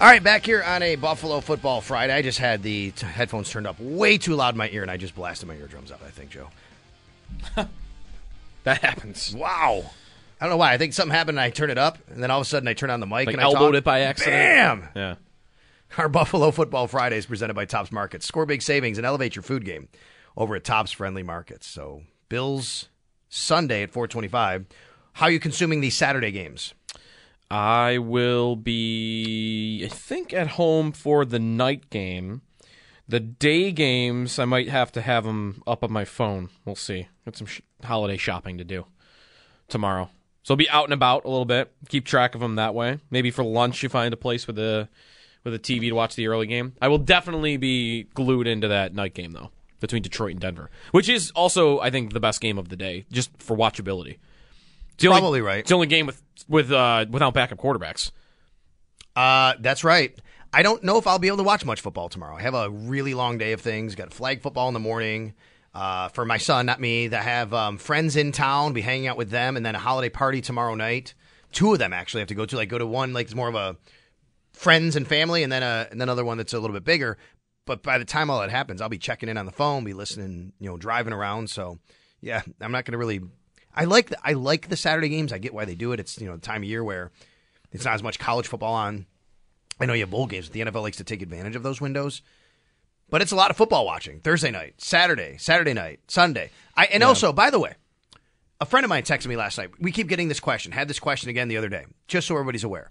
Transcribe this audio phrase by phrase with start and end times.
[0.00, 2.14] All right, back here on a Buffalo Football Friday.
[2.14, 4.90] I just had the t- headphones turned up way too loud in my ear, and
[4.90, 6.00] I just blasted my eardrums out.
[6.04, 6.48] I think, Joe.
[8.64, 9.34] That happens.
[9.34, 9.84] Wow.
[10.38, 10.74] I don't know why.
[10.74, 12.68] I think something happened, and I turned it up, and then all of a sudden
[12.68, 13.76] I turned on the mic Like and I elbowed talked.
[13.76, 14.34] it by accident.
[14.34, 14.88] Bam!
[14.94, 15.14] Yeah.
[15.96, 18.26] Our Buffalo Football Friday is presented by Tops Markets.
[18.26, 19.88] Score big savings and elevate your food game
[20.36, 21.66] over at Tops Friendly Markets.
[21.66, 22.90] So, Bills
[23.30, 24.66] Sunday at 425.
[25.14, 26.74] How are you consuming these Saturday games?
[27.50, 32.42] I will be, I think, at home for the night game.
[33.08, 36.50] The day games, I might have to have them up on my phone.
[36.64, 37.08] We'll see.
[37.24, 38.86] Got some sh- holiday shopping to do
[39.66, 40.10] tomorrow.
[40.44, 41.72] So I'll be out and about a little bit.
[41.88, 43.00] Keep track of them that way.
[43.10, 44.88] Maybe for lunch, you find a place with a
[45.42, 46.74] with a TV to watch the early game.
[46.80, 49.50] I will definitely be glued into that night game though,
[49.80, 53.06] between Detroit and Denver, which is also I think the best game of the day,
[53.10, 54.18] just for watchability.
[55.00, 55.60] It's the only- Probably right.
[55.60, 58.10] It's the only game with with uh, without backup quarterbacks.
[59.16, 60.14] Uh, that's right.
[60.52, 62.36] I don't know if I'll be able to watch much football tomorrow.
[62.36, 63.94] I have a really long day of things.
[63.94, 65.32] Got flag football in the morning.
[65.72, 69.16] Uh, for my son, not me, that have um, friends in town, be hanging out
[69.16, 71.14] with them, and then a holiday party tomorrow night.
[71.52, 72.56] Two of them actually have to go to.
[72.56, 73.76] Like go to one like it's more of a
[74.52, 77.16] friends and family, and then a and then another one that's a little bit bigger.
[77.66, 79.92] But by the time all that happens, I'll be checking in on the phone, be
[79.94, 81.48] listening, you know, driving around.
[81.50, 81.78] So
[82.20, 83.20] yeah, I'm not going to really.
[83.74, 85.32] I like the, I like the Saturday games.
[85.32, 86.00] I get why they do it.
[86.00, 87.10] It's you know the time of year where
[87.72, 89.06] it's not as much college football on.
[89.78, 90.48] I know you have bowl games.
[90.48, 92.22] But the NFL likes to take advantage of those windows.
[93.08, 94.20] But it's a lot of football watching.
[94.20, 96.50] Thursday night, Saturday, Saturday night, Sunday.
[96.76, 97.74] I and also, by the way,
[98.60, 99.70] a friend of mine texted me last night.
[99.80, 100.70] We keep getting this question.
[100.70, 102.90] Had this question again the other day, just so everybody's aware.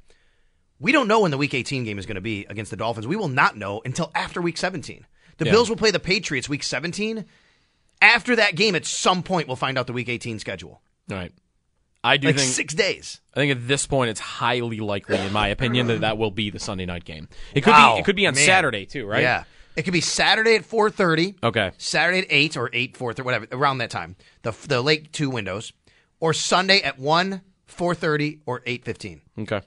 [0.79, 3.05] We don't know when the Week 18 game is going to be against the Dolphins.
[3.07, 5.05] We will not know until after Week 17.
[5.37, 5.51] The Yeah.
[5.51, 7.25] Bills will play the Patriots Week 17.
[8.01, 10.81] After that game, at some point, we'll find out the Week 18 schedule.
[11.11, 11.31] All right.
[12.01, 13.19] I do Like think six days.
[13.33, 16.49] I think at this point it's highly likely, in my opinion, that that will be
[16.49, 17.27] the Sunday night game.
[17.53, 18.45] It could Wow, be it could be on man.
[18.45, 19.21] Saturday too, right?
[19.21, 19.43] Yeah,
[19.75, 21.35] it could be Saturday at 4:30.
[21.43, 21.71] Okay.
[21.77, 24.15] Saturday at eight or eight four thirty, whatever, around that time.
[24.43, 25.73] The the late two windows,
[26.21, 29.59] or Sunday at one, four thirty, or eight fifteen Okay.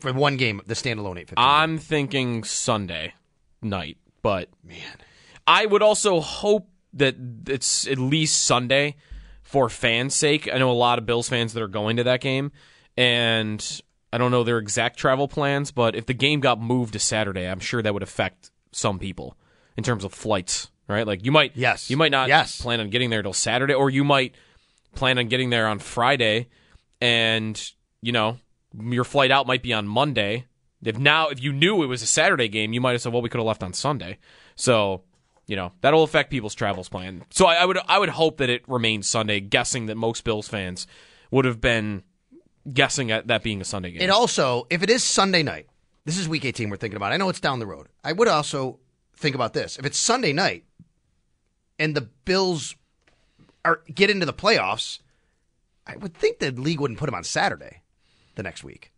[0.00, 1.44] for one game, the standalone eight fifteen.
[1.46, 3.12] I'm thinking Sunday
[3.60, 4.96] night, but man,
[5.46, 6.66] I would also hope
[6.98, 7.16] that
[7.48, 8.96] it's at least Sunday
[9.42, 10.48] for fans' sake.
[10.52, 12.52] I know a lot of Bills fans that are going to that game,
[12.96, 13.80] and
[14.12, 17.46] I don't know their exact travel plans, but if the game got moved to Saturday,
[17.48, 19.36] I'm sure that would affect some people
[19.76, 21.06] in terms of flights, right?
[21.06, 21.88] Like you might, Yes.
[21.90, 22.60] you might not Yes.
[22.60, 24.34] plan on getting there till Saturday, or you might
[24.94, 26.48] plan on getting there on Friday,
[27.00, 27.72] and
[28.02, 28.38] you know
[28.78, 30.44] your flight out might be on Monday.
[30.84, 33.22] If now, if you knew it was a Saturday game, you might have said, "Well,
[33.22, 34.18] we could have left on Sunday."
[34.54, 35.02] So,
[35.48, 37.24] you know, that'll affect people's travels plan.
[37.30, 39.40] So, I, I would, I would hope that it remains Sunday.
[39.40, 40.86] Guessing that most Bills fans
[41.32, 42.04] would have been
[42.72, 44.02] guessing at that being a Sunday game.
[44.02, 45.66] It also, if it is Sunday night,
[46.04, 47.12] this is week 18 we're thinking about.
[47.12, 47.88] I know it's down the road.
[48.04, 48.78] I would also
[49.16, 49.78] think about this.
[49.78, 50.64] If it's Sunday night
[51.78, 52.76] and the Bills
[53.64, 55.00] are get into the playoffs,
[55.86, 57.82] I would think the league wouldn't put them on Saturday
[58.36, 58.92] the next week.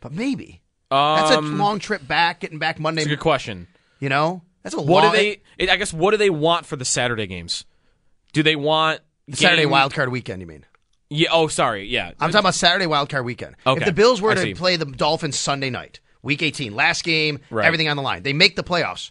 [0.00, 0.62] But maybe.
[0.90, 3.02] That's a Um, long trip back, getting back Monday.
[3.02, 3.68] That's a good question.
[4.00, 4.42] You know?
[4.62, 5.68] That's a What long do they?
[5.70, 7.64] I guess what do they want for the Saturday games?
[8.32, 9.00] Do they want
[9.32, 10.64] Saturday game- wild card weekend, you mean?
[11.08, 11.28] Yeah.
[11.32, 11.88] Oh, sorry.
[11.88, 12.08] Yeah.
[12.20, 13.56] I'm talking about Saturday wild card weekend.
[13.66, 13.80] Okay.
[13.80, 14.54] If the Bills were I to see.
[14.54, 17.64] play the Dolphins Sunday night, week 18, last game, Right.
[17.66, 19.10] everything on the line, they make the playoffs.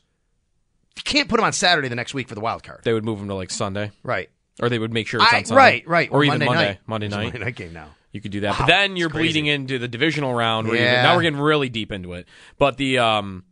[0.96, 2.82] You can't put them on Saturday the next week for the wild card.
[2.84, 3.92] They would move them to like Sunday.
[4.04, 4.30] Right.
[4.62, 5.58] or they would make sure it's I- on Sunday.
[5.58, 6.10] right, right.
[6.12, 6.80] or even Monday Monday, night.
[6.86, 7.24] Monday night.
[7.24, 7.88] Monday night game now.
[8.12, 10.68] You could do that, Wow, but then you're bleeding into the divisional round.
[10.68, 11.04] Where Yeah.
[11.04, 12.28] now we're getting really deep into it.
[12.58, 13.46] But the um,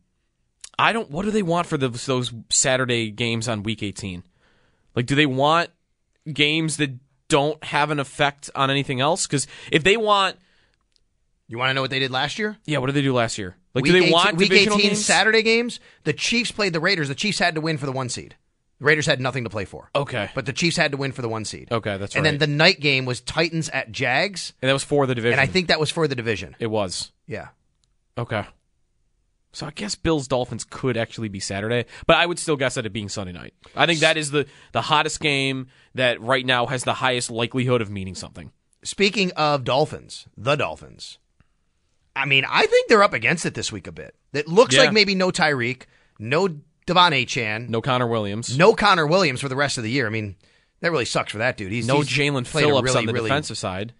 [0.79, 1.09] I don't.
[1.09, 4.23] What do they want for those those Saturday games on Week 18?
[4.95, 5.69] Like, do they want
[6.31, 6.91] games that
[7.29, 9.25] don't have an effect on anything else?
[9.27, 10.37] Because if they want,
[11.47, 12.57] You want to know what they did last year?
[12.65, 13.55] yeah, what did they do last year?
[13.73, 15.05] Like, do they 18, want week divisional 18 games?
[15.05, 15.79] Saturday games?
[16.03, 17.07] The Chiefs played the Raiders.
[17.09, 18.35] The Chiefs had to win for the one seed.
[18.79, 19.89] The Raiders had nothing to play for.
[19.95, 21.71] Okay, But the Chiefs had to win for the one seed.
[21.71, 22.19] Okay, that's right.
[22.19, 25.39] and then the night game was Titans at Jags, and that was for the division.
[25.39, 26.55] and I think that was for the division.
[26.59, 27.11] it was.
[27.27, 27.49] Yeah.
[28.17, 28.45] Okay.
[29.57, 32.85] So I guess Bills Dolphins could actually be Saturday, but I would still guess that
[32.85, 33.55] it being Sunday night.
[33.75, 35.65] I think that is the the hottest game
[35.95, 38.51] that right now has the highest likelihood of meaning something.
[38.83, 41.17] Speaking of Dolphins, the Dolphins.
[42.15, 44.13] I mean, I think they're up against it this week a bit.
[44.31, 44.81] It looks Yeah.
[44.81, 45.85] like maybe no Tyreek,
[46.19, 50.05] no De'Von Achane, No Connor Williams, no Connor Williams for the rest of the year.
[50.05, 50.35] I mean,
[50.81, 51.71] that really sucks for that dude.
[51.71, 53.93] He's no Jaelan Phillips really, on the really- defensive side.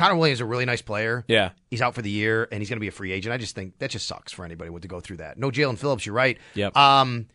[0.00, 1.24] Connor Williams is a really nice player.
[1.28, 1.50] Yeah.
[1.70, 3.34] He's out for the year and he's going to be a free agent.
[3.34, 5.38] I just think that just sucks for anybody to go through that.
[5.38, 6.38] No Jaelan Phillips, you're right.
[6.54, 6.74] Yep.
[6.74, 7.26] Um,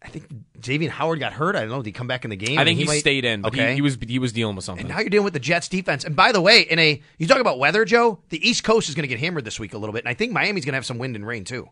[0.00, 0.26] I think
[0.64, 1.56] Xavier Howard got hurt.
[1.56, 1.78] I don't know.
[1.78, 2.60] Did he come back in the game?
[2.60, 3.70] I think mean, he, might- stayed in, but okay.
[3.70, 4.86] he, he was he was dealing with something.
[4.86, 6.04] And now you're dealing with the Jets defense.
[6.04, 8.20] And by the way, in a you talk about weather, Joe.
[8.28, 10.14] The East Coast is going to get hammered this week a little bit, and I
[10.14, 11.68] think Miami's going to have some wind and rain too.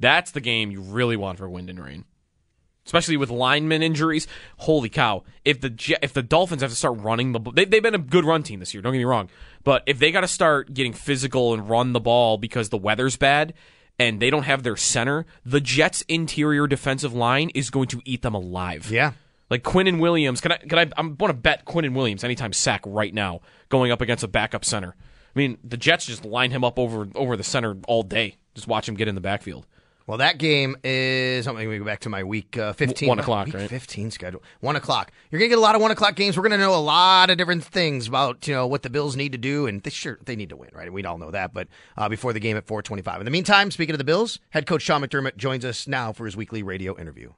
[0.00, 2.06] That's the game you really want for wind and rain.
[2.90, 4.26] Especially with lineman injuries.
[4.56, 5.22] Holy cow.
[5.44, 7.98] If the if the Dolphins have to start running the ball, they, they've been a
[7.98, 9.30] good run team this year, don't get me wrong.
[9.62, 13.16] But if they got to start getting physical and run the ball because the weather's
[13.16, 13.54] bad
[13.96, 18.22] and they don't have their center, the Jets' interior defensive line is going to eat
[18.22, 18.90] them alive.
[18.90, 19.12] Yeah.
[19.50, 22.82] Like Quinnen Williams, can I can I I want to bet Quinnen Williams anytime sack
[22.84, 24.96] right now going up against a backup center.
[24.98, 28.34] I mean, the Jets just line him up over over the center all day.
[28.56, 29.64] Just watch him get in the backfield.
[30.10, 31.46] Well, that game is.
[31.46, 33.08] Let me go back to my week uh, 15.
[33.08, 33.70] One o'clock, week right?
[33.70, 34.42] 15 schedule.
[34.58, 35.12] One o'clock.
[35.30, 36.36] You're going to get a lot of one o'clock games.
[36.36, 39.14] We're going to know a lot of different things about you know what the Bills
[39.14, 40.92] need to do, and they sure they need to win, right?
[40.92, 41.54] We all know that.
[41.54, 43.20] But uh, before the game at 4:25.
[43.20, 46.24] In the meantime, speaking of the Bills, head coach Sean McDermott joins us now for
[46.24, 47.34] his weekly radio interview.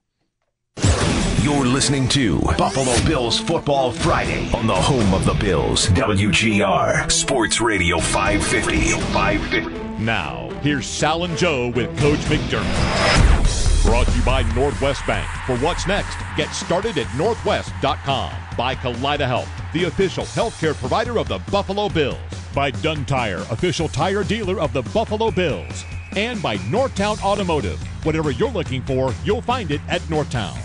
[1.42, 7.60] You're listening to Buffalo Bills Football Friday on the home of the Bills, WGR Sports
[7.60, 8.92] Radio 550.
[9.12, 9.91] 550.
[10.04, 13.84] Now, here's Sal and Joe with Coach McDermott.
[13.84, 15.28] Brought to you by Northwest Bank.
[15.46, 18.32] For what's next, get started at northwest.com.
[18.56, 22.18] By Kaleida Health, the official healthcare provider of the Buffalo Bills.
[22.52, 25.84] By Dunn Tire, official tire dealer of the Buffalo Bills.
[26.16, 27.80] And by Northtown Automotive.
[28.04, 30.58] Whatever you're looking for, you'll find it at Northtown.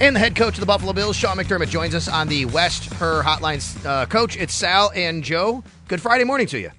[0.00, 2.92] And the head coach of the Buffalo Bills, Sean McDermott, joins us on the West
[2.94, 3.84] Herr Hotline.
[3.84, 5.64] Uh, coach, it's Sal and Joe.
[5.88, 6.70] Good Friday morning to you.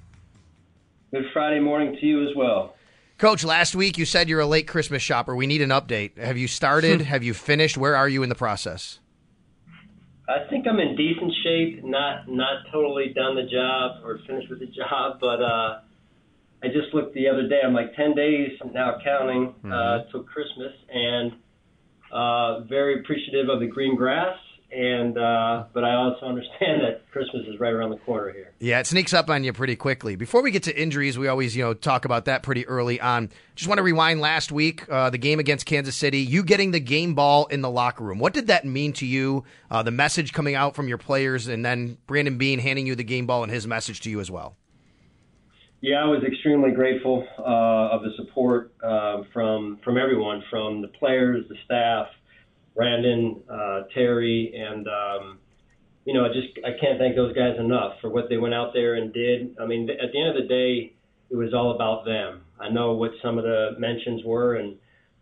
[1.11, 2.75] Good Friday morning to you as well.
[3.17, 5.35] Coach, last week you said you're a late Christmas shopper.
[5.35, 6.17] We need an update.
[6.17, 7.01] Have you started?
[7.13, 7.77] Have you finished?
[7.77, 8.99] Where are you in the process?
[10.27, 11.83] I think I'm in decent shape.
[11.83, 15.79] Not not totally done the job or finished with the job, but uh,
[16.61, 17.61] I just looked the other day.
[17.65, 21.31] I'm like 10 days now counting uh, till Christmas, and
[22.11, 24.37] uh, very appreciative of the green grass.
[24.71, 28.53] And uh, but I also understand that Christmas is right around the corner here.
[28.59, 30.15] Yeah, it sneaks up on you pretty quickly.
[30.15, 33.31] Before we get to injuries, we always you know talk about that pretty early on.
[33.55, 36.19] Just want to rewind last week, uh, the game against Kansas City.
[36.19, 38.19] You getting the game ball in the locker room.
[38.19, 39.43] What did that mean to you?
[39.71, 43.03] Uh, the message coming out from your players, and then Brandon Beane handing you the
[43.03, 44.55] game ball and his message to you as well.
[45.81, 50.89] Yeah, I was extremely grateful uh, of the support uh, from from everyone, from the
[50.89, 52.07] players, the staff,
[52.79, 55.39] Brandon, uh, Terry, and um,
[56.05, 58.71] you know, I just I can't thank those guys enough for what they went out
[58.73, 59.53] there and did.
[59.61, 60.93] I mean, at the end of the day,
[61.29, 62.45] it was all about them.
[62.57, 64.77] I know what some of the mentions were, and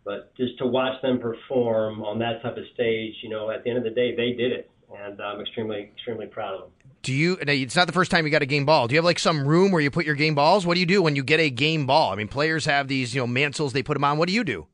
[0.05, 3.71] but just to watch them perform on that type of stage, you know, at the
[3.71, 6.69] end of the day, they did it, and I'm extremely extremely proud of them.
[7.01, 7.39] Do you?
[7.41, 8.87] It's not the first time you got a game ball.
[8.87, 10.67] Do you have like some room where you put your game balls?
[10.67, 12.11] What do you do when you get a game ball?
[12.13, 14.19] I mean, players have these you know mantles they put them on.
[14.19, 14.67] What do you do?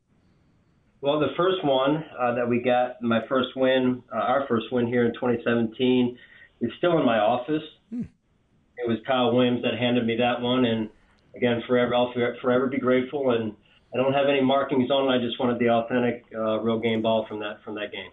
[1.04, 4.86] Well, the first one uh, that we got, my first win, uh, our first win
[4.86, 6.16] here in 2017,
[6.62, 7.62] is still in my office.
[7.92, 10.88] It was Kyle Williams that handed me that one, and
[11.36, 13.32] again, forever, I'll forever- be grateful.
[13.32, 13.52] And
[13.92, 15.18] I don't have any markings on it.
[15.18, 18.10] I just wanted the authentic, uh, real game ball from that from that game.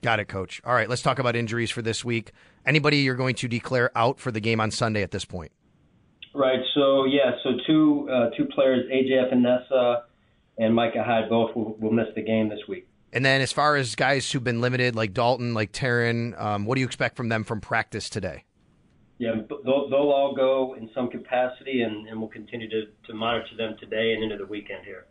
[0.00, 0.60] Got it, coach.
[0.64, 2.30] All right, let's talk about injuries for this week.
[2.64, 5.50] Anybody you're going to declare out for the game on Sunday at this point?
[6.36, 6.60] Right.
[6.74, 7.32] So yeah.
[7.42, 10.02] So two uh, two players, AJ Epenesa
[10.58, 12.88] and Micah Hyde, both will, will miss the game this week.
[13.12, 16.74] And then, as far as guys who've been limited, like Dalton, like Taryn, um, what
[16.74, 18.44] do you expect from them from practice today?
[19.16, 23.56] Yeah, they'll, they'll all go in some capacity, and, and we'll continue to, to monitor
[23.56, 25.06] them today and into the weekend here.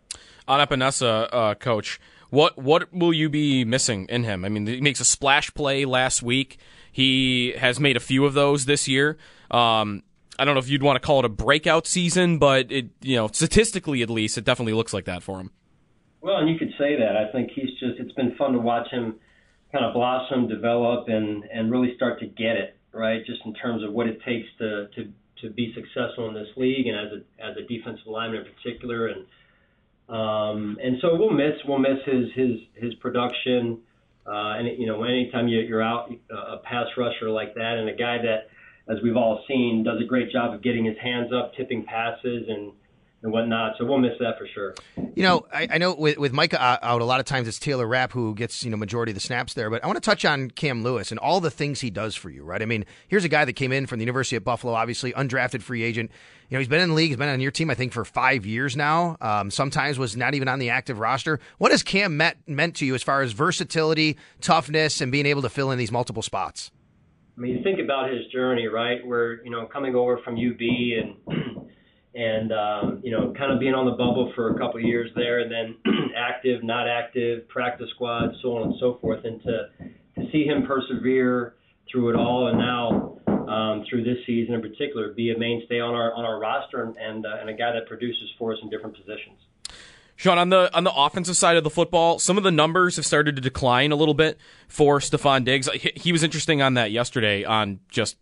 [0.48, 2.00] On Epenesa, uh, coach,
[2.30, 4.46] what what will you be missing in him?
[4.46, 6.58] I mean, he makes a splash play last week.
[6.92, 9.18] He has made a few of those this year.
[9.52, 10.04] Um,
[10.40, 13.16] I don't know if you'd want to call it a breakout season, but it, you
[13.16, 15.52] know, statistically at least, it definitely looks like that for him.
[16.22, 17.16] Well, and you could say that.
[17.16, 18.00] I think he's just.
[18.00, 19.16] It's been fun to watch him
[19.72, 23.84] kind of blossom, develop, and and really start to get it right, just in terms
[23.84, 27.46] of what it takes to to to be successful in this league, and as a
[27.46, 29.26] as a defensive lineman in particular, and
[30.10, 33.80] um, and so we'll miss we'll miss his his his production,
[34.26, 37.96] uh, and you know anytime you, you're out a pass rusher like that, and a
[37.96, 38.50] guy that,
[38.90, 42.46] as we've all seen, does a great job of getting his hands up, tipping passes,
[42.48, 42.72] and
[43.24, 43.74] and whatnot.
[43.78, 44.76] So we'll miss that for sure.
[45.16, 47.88] You know, I, I know with, with Micah out, a lot of times it's Taylor
[47.88, 49.70] Rapp who gets you know majority of the snaps there.
[49.70, 52.30] But I want to touch on Cam Lewis and all the things he does for
[52.30, 52.62] you, right?
[52.62, 55.62] I mean, here's a guy that came in from the University of Buffalo, obviously undrafted
[55.62, 56.12] free agent.
[56.50, 58.06] You know, he's been in the league, he's been on your team, I think, for
[58.06, 59.18] five years now.
[59.20, 61.40] Um, sometimes was not even on the active roster.
[61.58, 65.42] What has Cam met, meant to you as far as versatility, toughness, and being able
[65.42, 66.72] to fill in these multiple spots?
[67.38, 69.06] I mean, you think about his journey, right?
[69.06, 71.16] Where you know coming over from UB and
[72.16, 75.12] and um, you know, kind of being on the bubble for a couple of years
[75.16, 75.78] there, and then
[76.18, 79.70] active, not active, practice squad, so on and so forth, and to
[80.16, 81.54] to see him persevere
[81.92, 85.94] through it all, and now um, through this season in particular, be a mainstay on
[85.94, 88.70] our on our roster, and and, uh, and a guy that produces for us in
[88.70, 89.38] different positions.
[90.18, 93.06] Sean, on the on the offensive side of the football, some of the numbers have
[93.06, 95.70] started to decline a little bit for Stefon Diggs.
[95.72, 98.18] He, he was interesting on that yesterday on just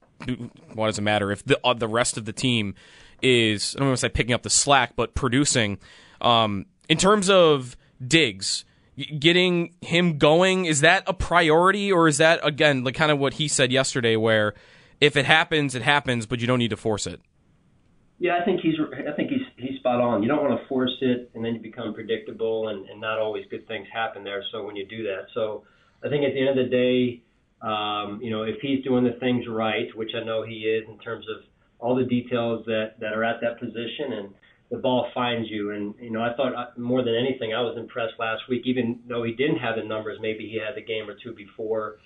[0.73, 2.75] what does it matter if the uh, the rest of the team
[3.21, 5.79] is I don't want to say picking up the slack, but producing.
[6.19, 8.65] Um, in terms of Diggs,
[9.17, 13.35] getting him going, is that a priority, or is that again like kind of what
[13.35, 14.53] he said yesterday, where
[14.99, 17.21] if it happens, it happens, but you don't need to force it?
[18.19, 18.75] Yeah, I think he's
[19.07, 20.23] I think he's he's spot on.
[20.23, 23.45] You don't want to force it, and then you become predictable, and, and not always
[23.51, 24.43] good things happen there.
[24.51, 25.63] So when you do that, so
[26.03, 27.21] I think at the end of the day,
[27.61, 30.97] um, you know, if he's doing the things right, which I know he is in
[30.99, 31.43] terms of
[31.77, 34.29] all the details that that are at that position and
[34.71, 35.71] the ball finds you.
[35.71, 38.63] And you know, I thought uh, more than anything, I was impressed last week.
[38.65, 41.97] Even though he didn't have the numbers, maybe he had the game or two before.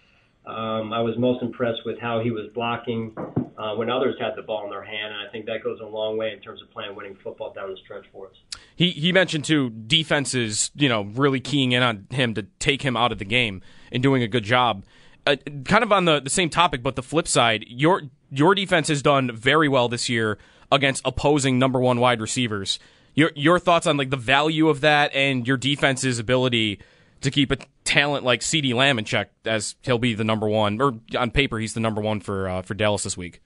[0.49, 3.13] Um, I was most impressed with how he was blocking
[3.57, 5.85] uh, when others had the ball in their hand, and I think that goes a
[5.85, 8.33] long way in terms of playing winning football down the stretch for us.
[8.75, 12.97] He he mentioned too defenses, you know, really keying in on him to take him
[12.97, 14.85] out of the game and doing a good job.
[15.27, 18.87] Uh, kind of on the, the same topic, but the flip side, your your defense
[18.87, 20.39] has done very well this year
[20.71, 22.79] against opposing number one wide receivers.
[23.13, 26.79] Your your thoughts on like the value of that and your defense's ability
[27.21, 30.79] to keep a talent like CeeDee Lamb in check as he'll be the number one
[30.81, 33.41] or on paper he's the number one for uh, for Dallas this week.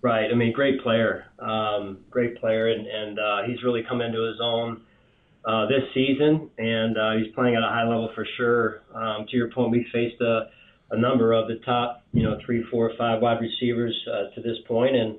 [0.00, 0.30] Right.
[0.30, 4.36] I mean, great player, um, great player, and and uh, he's really come into his
[4.40, 4.82] own
[5.44, 8.82] uh, this season, and uh, he's playing at a high level for sure.
[8.94, 10.50] Um, to your point, we faced a
[10.90, 14.56] a number of the top, you know, three, four, five wide receivers uh, to this
[14.66, 15.18] point, and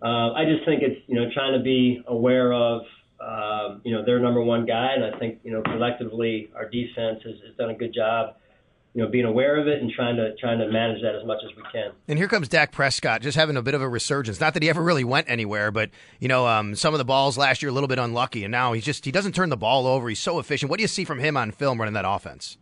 [0.00, 2.82] uh, I just think it's you know trying to be aware of
[3.22, 7.20] uh, you know their number one guy, and I think you know collectively our defense
[7.24, 8.36] has, has done a good job
[8.94, 11.38] you know, being aware of it and trying to trying to manage that as much
[11.42, 11.92] as we can.
[12.08, 14.38] And here comes Dak Prescott, just having a bit of a resurgence.
[14.38, 17.38] Not that he ever really went anywhere, but you know, um, some of the balls
[17.38, 19.86] last year a little bit unlucky, and now he's just he doesn't turn the ball
[19.86, 20.08] over.
[20.10, 20.68] He's so efficient.
[20.68, 22.58] What do you see from him on film running that offense?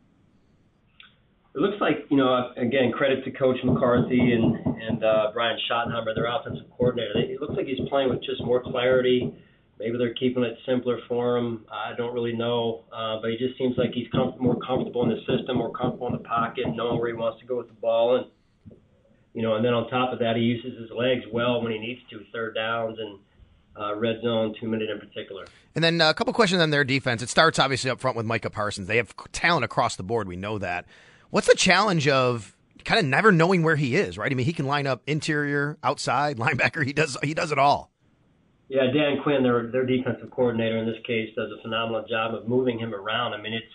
[1.53, 6.15] it looks like you know again credit to Coach McCarthy and and uh, Brian Schottenheimer,
[6.15, 7.13] their offensive coordinator.
[7.17, 9.35] It looks like he's playing with just more clarity.
[9.81, 11.65] Maybe they're keeping it simpler for him.
[11.73, 15.09] I don't really know, uh, but he just seems like he's com- more comfortable in
[15.09, 17.75] the system, more comfortable in the pocket, knowing where he wants to go with the
[17.75, 18.27] ball, and
[19.33, 21.79] you know, and then on top of that, he uses his legs well when he
[21.79, 23.19] needs to, third downs and
[23.81, 25.47] uh, red zone, two minute in particular.
[25.75, 27.23] And then uh, a couple questions on their defense.
[27.23, 28.89] It starts obviously up front with Micah Parsons.
[28.89, 30.29] They have talent across the board.
[30.29, 30.85] We know that.
[31.31, 34.31] What's the challenge of kind of never knowing where he is, right?
[34.31, 36.85] I mean, he can line up interior, outside, linebacker.
[36.85, 37.90] He does he does it all.
[38.71, 42.47] Yeah, Dan Quinn, their their defensive coordinator in this case, does a phenomenal job of
[42.47, 43.35] moving him around.
[43.35, 43.75] I mean, it's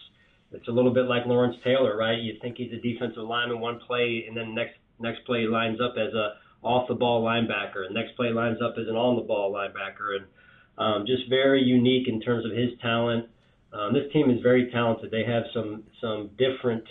[0.53, 2.17] it's a little bit like Lawrence Taylor, right?
[2.17, 5.79] You think he's a defensive lineman one play, and then next next play he lines
[5.81, 6.35] up as a
[6.65, 10.15] off the ball linebacker, and next play lines up as an on the ball linebacker,
[10.15, 10.25] and
[10.77, 13.27] um, just very unique in terms of his talent.
[13.73, 15.11] Um, this team is very talented.
[15.11, 16.85] They have some some different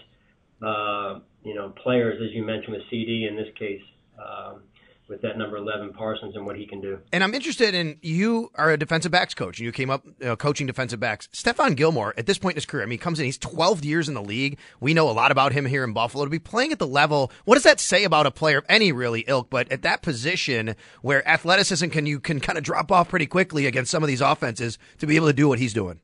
[0.62, 3.82] uh, you know, players, as you mentioned with CeeDee in this case,
[4.18, 4.62] um,
[5.06, 6.98] with that number 11 Parsons and what he can do.
[7.12, 10.26] And I'm interested in you are a defensive backs coach and you came up you
[10.26, 11.28] know, coaching defensive backs.
[11.32, 13.84] Stephon Gilmore, at this point in his career, I mean, he comes in, he's 12
[13.84, 14.58] years in the league.
[14.80, 16.24] We know a lot about him here in Buffalo.
[16.24, 18.92] To be playing at the level, what does that say about a player of any
[18.92, 23.08] really ilk, but at that position where athleticism can, you can kind of drop off
[23.08, 26.00] pretty quickly against some of these offenses to be able to do what he's doing?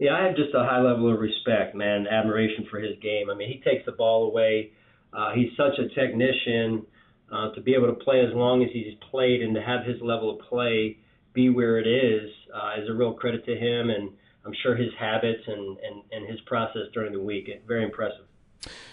[0.00, 3.30] Yeah, I have just a high level of respect, man, admiration for his game.
[3.30, 4.72] I mean, he takes the ball away
[5.12, 6.86] uh, he's such a technician
[7.32, 10.00] uh, to be able to play as long as he's played and to have his
[10.00, 10.96] level of play
[11.32, 14.10] be where it is uh, is a real credit to him and
[14.44, 17.48] I'm sure his habits and, and, and his process during the week.
[17.66, 18.24] Very impressive.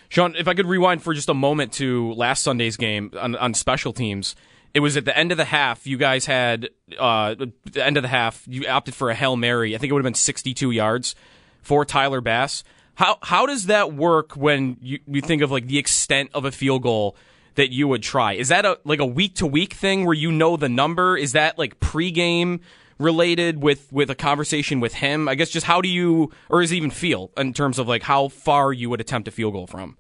[0.10, 3.54] Sean, if I could rewind for just a moment to last Sunday's game on, on
[3.54, 4.36] special teams.
[4.74, 5.88] It was at the end of the half.
[5.88, 7.52] You guys had uh, the
[7.84, 8.44] end of the half.
[8.48, 9.74] You opted for a hail mary.
[9.74, 11.16] I think it would have been 62 yards
[11.62, 12.64] for Tyler Bass.
[12.96, 16.52] How how does that work when you, you think of like the extent of a
[16.52, 17.16] field goal
[17.58, 18.34] that you would try?
[18.34, 21.18] Is that a like a week to week thing where you know the number?
[21.18, 22.62] Is that like pregame
[22.98, 25.28] related with with a conversation with him?
[25.28, 28.04] I guess just how do you or is it even feel in terms of like
[28.04, 29.98] how far you would attempt a field goal from?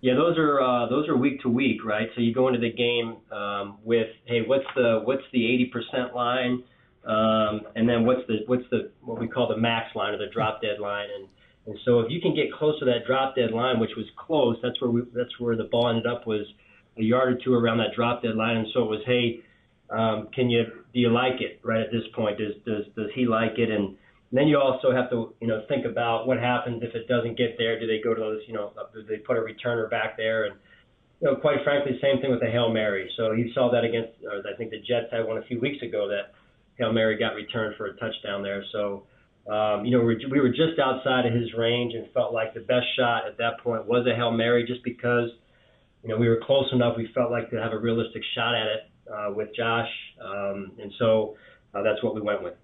[0.00, 2.08] Yeah, those are uh, those are week to week, right?
[2.14, 5.40] So you go into the game um, with, hey, what's the what's the
[5.74, 6.62] 80% line,
[7.04, 10.32] um, and then what's the what's the what we call the max line or the
[10.32, 11.28] drop dead line, and
[11.66, 14.56] and so if you can get close to that drop dead line, which was close,
[14.62, 16.46] that's where we that's where the ball ended up was
[16.98, 19.40] a yard or two around that drop dead line, and so it was, hey,
[19.90, 22.38] um, can you do you like it right at this point?
[22.38, 23.70] Does does does he like it?
[23.70, 23.96] And
[24.32, 27.56] then you also have to, you know, think about what happens if it doesn't get
[27.56, 27.80] there.
[27.80, 30.44] Do they go to those, you know, do they put a returner back there?
[30.44, 30.56] And,
[31.20, 33.10] you know, quite frankly, same thing with the Hail Mary.
[33.16, 35.82] So you saw that against, or I think the Jets had one a few weeks
[35.82, 36.34] ago that
[36.76, 38.62] Hail Mary got returned for a touchdown there.
[38.70, 39.04] So,
[39.50, 42.86] um, you know, we were just outside of his range and felt like the best
[42.98, 45.30] shot at that point was a Hail Mary just because,
[46.08, 46.96] you know, we were close enough.
[46.96, 49.90] We felt like to have a realistic shot at it uh, with Josh.
[50.24, 51.36] Um, and so
[51.74, 52.54] uh, that's what we went with.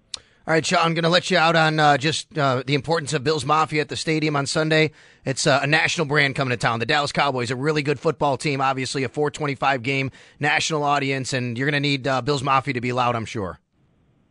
[0.47, 3.13] All right, Sean, I'm going to let you out on uh, just uh, the importance
[3.13, 4.91] of Bills Mafia at the stadium on Sunday.
[5.25, 6.79] It's uh, a national brand coming to town.
[6.79, 10.09] The Dallas Cowboys, a really good football team, obviously a 425 game
[10.39, 13.59] national audience, and you're going to need uh, Bills Mafia to be loud, I'm sure.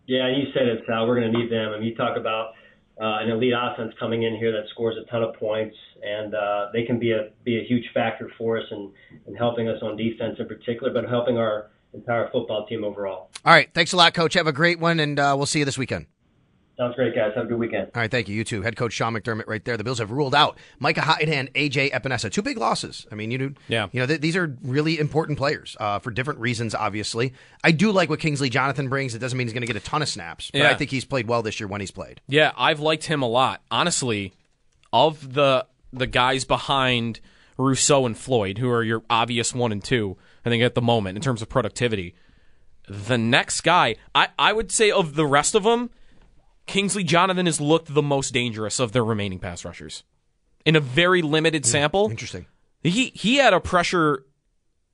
[0.07, 1.07] Yeah, you said it, Sal.
[1.07, 1.71] We're going to need them.
[1.71, 2.55] I mean, you talk about
[3.01, 6.67] uh, an elite offense coming in here that scores a ton of points, and uh,
[6.73, 9.79] they can be a be a huge factor for us and in, in helping us
[9.83, 13.31] on defense in particular, but helping our entire football team overall.
[13.45, 13.69] All right.
[13.73, 14.35] Thanks a lot, Coach.
[14.35, 16.07] Have a great one, and uh, we'll see you this weekend.
[16.77, 17.31] Sounds great, guys.
[17.37, 17.91] Have a good weekend.
[17.95, 18.35] All right, thank you.
[18.35, 18.63] You too.
[18.63, 19.77] Head coach Sean McDermott right there.
[19.77, 22.33] The Bills have ruled out Micah Hyde and AJ Epenesa.
[22.33, 23.07] Two big losses.
[23.13, 23.87] I mean, you do, yeah.
[23.93, 26.75] You know, th- these are really important players uh, for different reasons.
[26.75, 29.15] Obviously, I do like what Kingsley Jonathan brings.
[29.15, 30.71] It doesn't mean he's going to get a ton of snaps, but yeah.
[30.71, 32.21] I think he's played well this year when he's played.
[32.27, 33.63] Yeah, I've liked him a lot.
[33.71, 34.33] Honestly,
[34.93, 37.21] of the the guys behind
[37.57, 41.17] Rousseau and Floyd, who are your obvious one and two, I think at the moment
[41.17, 42.15] in terms of productivity
[42.89, 45.91] the next guy, I, I would say of the rest of them,
[46.67, 50.03] Kingsley Jonathan has looked the most dangerous of their remaining pass rushers.
[50.65, 52.11] In a very limited hmm, sample.
[52.11, 52.47] Interesting.
[52.83, 54.25] He he had a pressure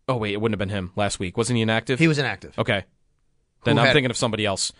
[0.09, 1.37] Oh wait, it wouldn't have been him last week.
[1.37, 1.99] Wasn't he inactive?
[1.99, 2.59] He was inactive.
[2.59, 2.85] Okay.
[3.65, 4.73] Then Who I'm had- thinking of somebody else.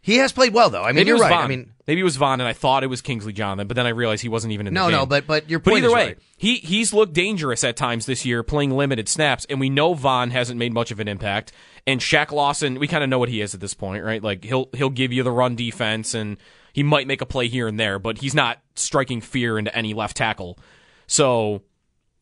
[0.00, 0.82] He has played well though.
[0.82, 1.30] I mean, Maybe you're right.
[1.30, 1.44] Von.
[1.44, 3.86] I mean, maybe it was Von, and I thought it was Kingsley Jonathan, but then
[3.86, 4.92] I realized he wasn't even in the no, game.
[4.98, 6.18] no, but but your But point either is way, right.
[6.36, 10.30] he he's looked dangerous at times this year, playing limited snaps, and we know Von
[10.30, 11.52] hasn't made much of an impact.
[11.86, 14.22] And Shaq Lawson, we kind of know what he is at this point, right?
[14.22, 16.36] Like he'll he'll give you the run defense, and
[16.72, 19.94] he might make a play here and there, but he's not striking fear into any
[19.94, 20.58] left tackle.
[21.06, 21.62] So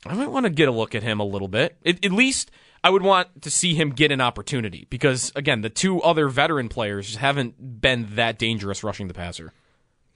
[0.07, 1.77] I might want to get a look at him a little bit.
[1.85, 2.51] At least
[2.87, 6.69] I would want to see him get an opportunity because again, the two other veteran
[6.69, 9.53] players haven't been that dangerous rushing the passer.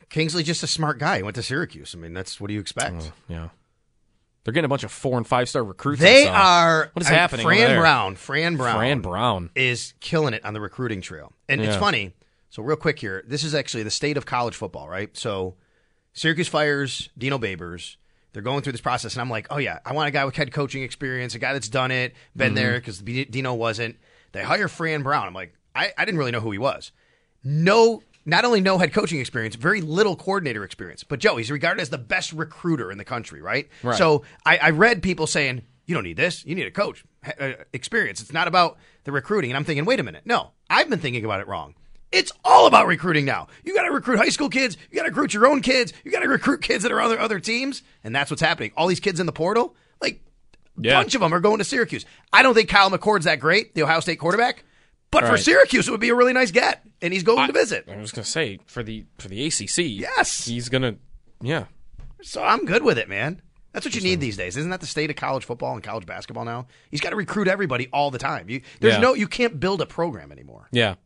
[0.08, 1.16] Kingsley's just a smart guy.
[1.16, 1.96] He went to Syracuse.
[1.96, 2.94] I mean, that's what do you expect?
[3.00, 3.48] Oh, yeah.
[4.44, 6.00] They're getting a bunch of four and five star recruits.
[6.00, 6.90] They are.
[6.92, 7.44] What is I happening?
[7.44, 7.76] Fran?
[7.76, 8.14] Brown.
[8.14, 8.76] Fran Brown.
[8.76, 9.50] Fran Brown.
[9.56, 11.32] is killing it on the recruiting trail.
[11.48, 12.14] And it's funny.
[12.50, 15.16] So real quick here, this is actually the state of college football, right?
[15.16, 15.56] So
[16.12, 17.96] Syracuse fires Dino Babers.
[18.32, 20.36] They're going through this process, and I'm like, oh yeah, I want a guy with
[20.36, 22.54] head coaching experience, a guy that's done it, been Mm-hmm.
[22.56, 23.96] there because Dino wasn't.
[24.32, 25.26] They hire Fran Brown.
[25.26, 26.92] I'm like, I, I didn't really know who he was.
[27.42, 31.02] No, not only no head coaching experience, very little coordinator experience.
[31.04, 33.68] But Joe, he's regarded as the best recruiter in the country, right?
[33.82, 33.96] Right.
[33.98, 36.44] So I, I read people saying, you don't need this.
[36.44, 37.04] You need a coach
[37.40, 38.20] uh, experience.
[38.20, 39.50] It's not about the recruiting.
[39.50, 40.22] And I'm thinking, wait a minute.
[40.24, 41.74] No, I've been thinking about it wrong.
[42.12, 43.46] It's all about recruiting now.
[43.64, 44.76] You got to recruit high school kids.
[44.90, 45.92] You got to recruit your own kids.
[46.04, 48.72] You got to recruit kids that are on other other teams, and that's what's happening.
[48.76, 50.20] All these kids in the portal, like
[50.76, 50.94] a Yeah.
[51.00, 52.04] bunch of them are going to Syracuse.
[52.32, 54.64] I don't think Kyle McCord's that great, the Ohio State quarterback,
[55.12, 55.40] but for Right.
[55.40, 57.84] Syracuse, it would be a really nice get, and he's going to visit.
[57.88, 59.78] I was going to say for the for the ACC.
[59.84, 60.46] Yes.
[60.46, 60.96] he's going to.
[61.42, 61.64] Yeah,
[62.22, 63.40] So I'm good with it, man.
[63.72, 64.56] That's what you need these days.
[64.56, 66.66] Isn't that the state of college football and college basketball now?
[66.90, 68.50] He's got to recruit everybody all the time.
[68.50, 69.00] You, there's Yeah.
[69.00, 70.66] no, you can't build a program anymore.
[70.72, 70.96] yeah.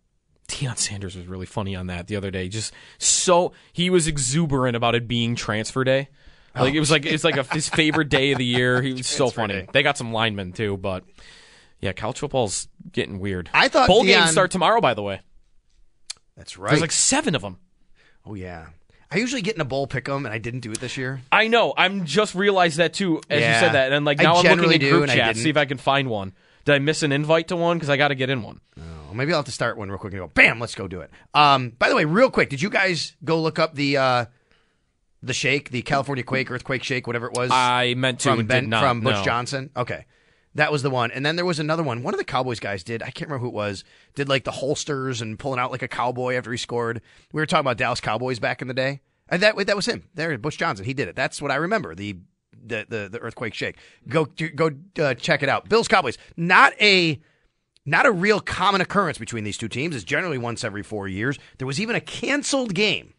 [0.48, 2.48] Deion Sanders was really funny on that the other day.
[2.48, 6.08] Just so he was exuberant about it being transfer day.
[6.54, 8.80] Like it was like it's like a, his favorite day of the year.
[8.80, 9.54] He was so funny.
[9.54, 9.68] day.
[9.72, 11.02] They got some linemen too, but
[11.80, 13.50] yeah, college football's getting weird.
[13.52, 14.80] I thought bowl Deion- games start tomorrow.
[14.80, 15.20] By the way,
[16.36, 16.70] That's right.
[16.70, 17.58] there's like seven of them.
[18.24, 18.66] oh yeah.
[19.10, 21.20] I usually get in a bowl pick 'em, and I didn't do it this year.
[21.30, 21.72] I know.
[21.76, 23.54] I'm just realized that too as Yeah.
[23.54, 25.50] you said that, and like now I'm looking generally at group and I chat, see
[25.50, 26.32] if I can find one.
[26.64, 27.76] Did I miss an invite to one?
[27.76, 28.60] Because I got to get in one.
[28.76, 31.00] Well, maybe I'll have to start one real quick and go, bam, let's go do
[31.00, 31.10] it.
[31.32, 34.24] Um, by the way, real quick, did you guys go look up the uh,
[35.22, 37.50] the shake, the California quake, earthquake shake, whatever it was?
[37.52, 38.82] I meant to from Ben did not.
[38.82, 39.24] from Butch no.
[39.24, 39.70] Johnson.
[39.76, 40.06] Okay,
[40.54, 41.10] that was the one.
[41.10, 42.02] And then there was another one.
[42.02, 43.02] One of the Cowboys guys did.
[43.02, 43.84] I can't remember who it was.
[44.14, 47.00] Did like the holsters and pulling out like a cowboy after he scored.
[47.32, 50.04] We were talking about Dallas Cowboys back in the day, and that that was him.
[50.14, 50.84] There, Butch Johnson.
[50.84, 51.16] He did it.
[51.16, 51.94] That's what I remember.
[51.94, 52.16] The
[52.52, 53.76] the the, the earthquake shake.
[54.08, 55.68] Go go uh, check it out.
[55.68, 56.18] Bills Cowboys.
[56.36, 57.20] Not a
[57.86, 59.94] not a real common occurrence between these two teams.
[59.94, 61.38] It's generally once every four years.
[61.58, 63.14] There was even a canceled game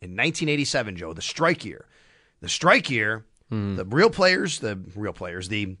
[0.00, 1.86] in 1987, Joe, the strike year.
[2.40, 3.76] The strike year, hmm.
[3.76, 5.76] the real players, the real players, the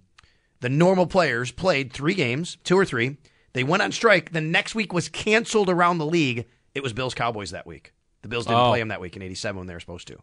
[0.60, 3.18] the normal players played three games, two or three.
[3.52, 4.32] They went on strike.
[4.32, 6.46] The next week was canceled around the league.
[6.74, 7.92] It was Bills Cowboys that week.
[8.22, 8.70] The Bills didn't Oh.
[8.70, 10.18] play them that week in '87 when they were supposed to.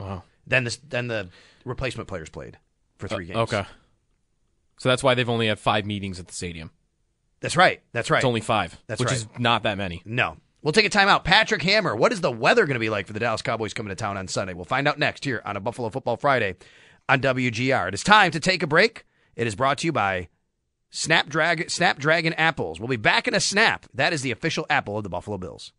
[0.00, 0.22] Wow.
[0.46, 1.28] Then the then the
[1.66, 2.56] replacement players played
[2.96, 3.36] for uh, three games.
[3.40, 3.64] Okay.
[4.78, 6.70] So that's why they've only had five meetings at the stadium.
[7.44, 7.82] That's right.
[7.92, 8.18] That's right.
[8.18, 9.16] It's only five, That's which right.
[9.18, 10.00] is not that many.
[10.06, 10.38] No.
[10.62, 11.24] We'll take a timeout.
[11.24, 13.90] Patrick Hammer, what is the weather going to be like for the Dallas Cowboys coming
[13.90, 14.54] to town on Sunday?
[14.54, 16.56] We'll find out next here on a Buffalo Football Friday
[17.06, 17.88] on WGR.
[17.88, 19.04] It is time to take a break.
[19.36, 20.28] It is brought to you by
[20.88, 22.80] Snapdragon, Snapdragon Apples.
[22.80, 23.84] We'll be back in a snap.
[23.92, 25.74] That is the official apple of the Buffalo Bills.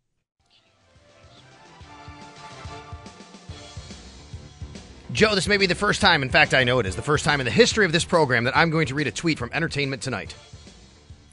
[5.10, 7.24] Joe, this may be the first time, in fact, I know it is the first
[7.24, 9.50] time in the history of this program that I'm going to read a tweet from
[9.52, 10.34] Entertainment Tonight.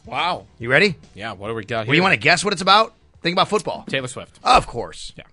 [0.05, 0.47] Wow.
[0.59, 0.95] You ready?
[1.13, 1.33] Yeah.
[1.33, 2.93] What do we got Well, you want to guess what it's about?
[3.21, 3.85] Think about football.
[3.87, 4.39] Taylor Swift.
[4.43, 5.13] Of course.
[5.15, 5.23] Yeah.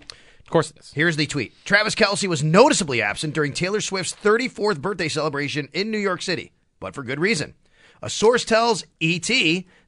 [0.00, 0.92] Of course it is.
[0.92, 1.52] Here's the tweet.
[1.64, 6.52] Travis Kelce was noticeably absent during Taylor Swift's 34th birthday celebration in New York City,
[6.80, 7.54] but for good reason.
[8.02, 9.28] A source tells ET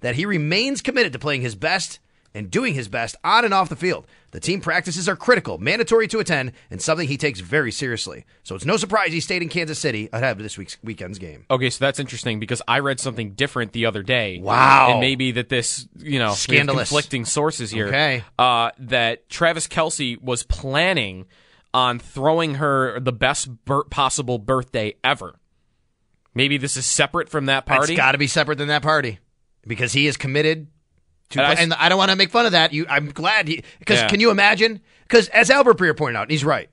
[0.00, 1.98] that he remains committed to playing his best
[2.34, 4.06] and doing his best on and off the field.
[4.30, 8.24] The team practices are critical, mandatory to attend, and something he takes very seriously.
[8.44, 11.46] So it's no surprise he stayed in Kansas City ahead of this week's weekend's game.
[11.50, 14.38] Okay, so that's interesting because I read something different the other day.
[14.40, 14.92] Wow.
[14.92, 16.88] And maybe that this, you know, Scandalous.
[16.88, 17.88] conflicting sources here.
[17.88, 18.24] Okay.
[18.38, 21.26] Uh, that Travis Kelce was planning
[21.74, 23.48] on throwing her the best
[23.90, 25.38] possible birthday ever.
[26.34, 27.94] Maybe this is separate from that party.
[27.94, 29.18] It's got to be separate than that party
[29.66, 30.68] because he is committed
[31.30, 31.40] to.
[31.42, 32.72] And I and I don't want to make fun of that.
[32.72, 34.08] You, I'm glad because Yeah.
[34.08, 34.80] can you imagine?
[35.02, 36.68] Because as Albert Breer pointed out, and he's right.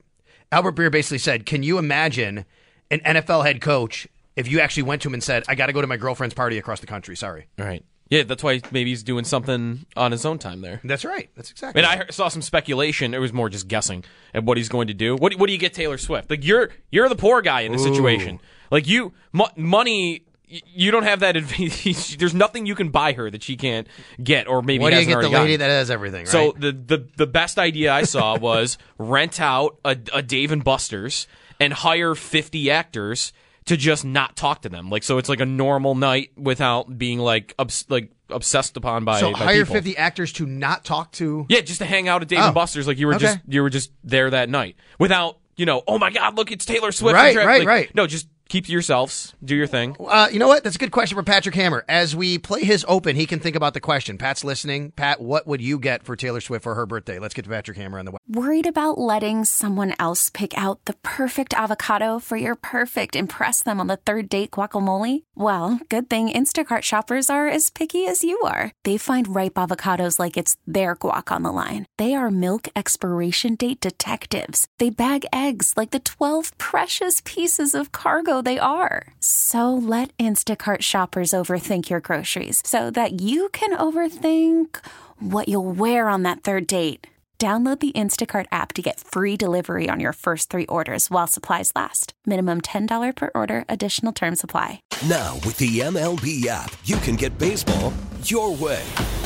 [0.52, 2.44] Albert Breer basically said, "Can you imagine
[2.90, 5.72] an NFL head coach if you actually went to him and said, I got to
[5.72, 7.16] go to my girlfriend's party across the country?
[7.16, 7.84] Sorry." Right.
[8.10, 10.80] Yeah, that's why maybe he's doing something on his own time there.
[10.82, 11.28] That's right.
[11.36, 11.82] That's exactly.
[11.82, 13.12] And I heard- saw some speculation.
[13.12, 15.14] It was more just guessing at what he's going to do.
[15.14, 16.30] What, what do you get Taylor Swift?
[16.30, 18.40] Like you're you're the poor guy in this situation.
[18.70, 20.22] Like you mo- money.
[20.48, 22.16] You don't have that advantage.
[22.18, 23.86] There's nothing you can buy her that she can't
[24.22, 25.58] get, or maybe what do you get the lady gotten.
[25.60, 26.20] that has everything?
[26.20, 26.28] Right?
[26.28, 30.64] So the, the the best idea I saw was rent out a, a Dave and
[30.64, 31.26] Buster's
[31.60, 33.32] and hire 50 actors
[33.66, 34.88] to just not talk to them.
[34.90, 39.20] Like so, it's like a normal night without being like obs- like obsessed upon by.
[39.20, 39.74] so by hire people.
[39.74, 41.44] 50 actors to not talk to.
[41.50, 42.46] Yeah, just to hang out at Dave Oh.
[42.46, 43.26] and Buster's, like you were Okay.
[43.26, 45.82] just you were just there that night without you know.
[45.86, 47.14] Oh my God, look, it's Taylor Swift.
[47.14, 47.94] Right, and Tra-" right, like, right.
[47.94, 49.96] No, just keep to yourselves, do your thing.
[50.00, 50.64] Uh, you know what?
[50.64, 51.84] That's a good question for Patrick Hammer.
[51.88, 54.18] As we play his open, he can think about the question.
[54.18, 54.92] Pat's listening.
[54.92, 57.18] Pat, what would you get for Taylor Swift for her birthday?
[57.18, 58.18] Let's get to Patrick Hammer on the way.
[58.28, 63.80] Worried about letting someone else pick out the perfect avocado for your perfect impress them
[63.80, 65.24] on the third date guacamole?
[65.34, 68.72] Well, good thing Instacart shoppers are as picky as you are.
[68.84, 71.86] They find ripe avocados like it's their guac on the line.
[71.96, 74.66] They are milk expiration date detectives.
[74.78, 79.08] They bag eggs like the 12 precious pieces of cargo they are.
[79.20, 84.76] So let Instacart shoppers overthink your groceries so that you can overthink
[85.20, 87.06] what you'll wear on that third date.
[87.38, 91.70] Download the Instacart app to get free delivery on your first three orders while supplies
[91.76, 92.12] last.
[92.26, 94.82] Minimum $10 per order, additional term supply.
[95.06, 97.92] Now, with the MLB app, you can get baseball
[98.24, 98.82] your way.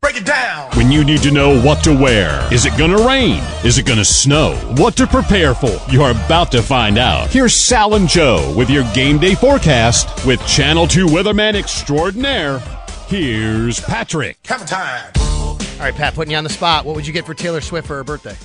[0.00, 0.70] Break it down.
[0.76, 2.46] When you need to know what to wear.
[2.52, 3.42] Is it going to rain?
[3.64, 4.54] Is it going to snow?
[4.76, 5.76] What to prepare for?
[5.90, 7.30] You're about to find out.
[7.30, 12.60] Here's Sal and Joe with your game day forecast with Channel 2 weatherman extraordinaire.
[13.08, 14.38] Here's Patrick.
[14.46, 15.12] Have time.
[15.18, 16.84] All right, Pat, putting you on the spot.
[16.84, 18.36] What would you get for Taylor Swift for her birthday?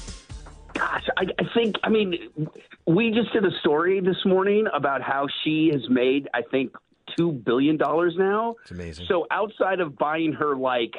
[0.73, 2.15] Gosh, I, I think, I mean,
[2.87, 6.75] we just did a story this morning about how she has made, I think,
[7.19, 8.55] $2 billion now.
[8.63, 9.05] It's amazing.
[9.07, 10.93] So outside of buying her, like,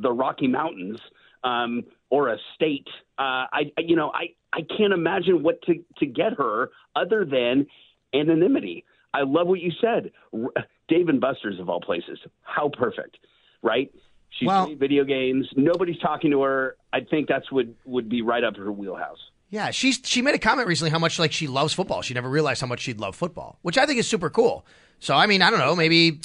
[0.00, 0.98] the Rocky Mountains
[1.44, 6.06] um, or a state, uh, I, you know, I, I can't imagine what to, to
[6.06, 7.66] get her other than
[8.14, 8.84] anonymity.
[9.14, 10.10] I love what you said.
[10.32, 12.18] R- Dave and Buster's, of all places.
[12.42, 13.18] How perfect,
[13.62, 13.92] right?
[14.30, 15.48] She's Well- playing video games.
[15.56, 16.76] Nobody's talking to her.
[16.92, 19.18] I think that's would would be right up her wheelhouse.
[19.48, 22.02] Yeah, she's she made a comment recently how much like she loves football.
[22.02, 24.64] She never realized how much she'd love football, which I think is super cool.
[25.00, 26.20] So I mean, I don't know, maybe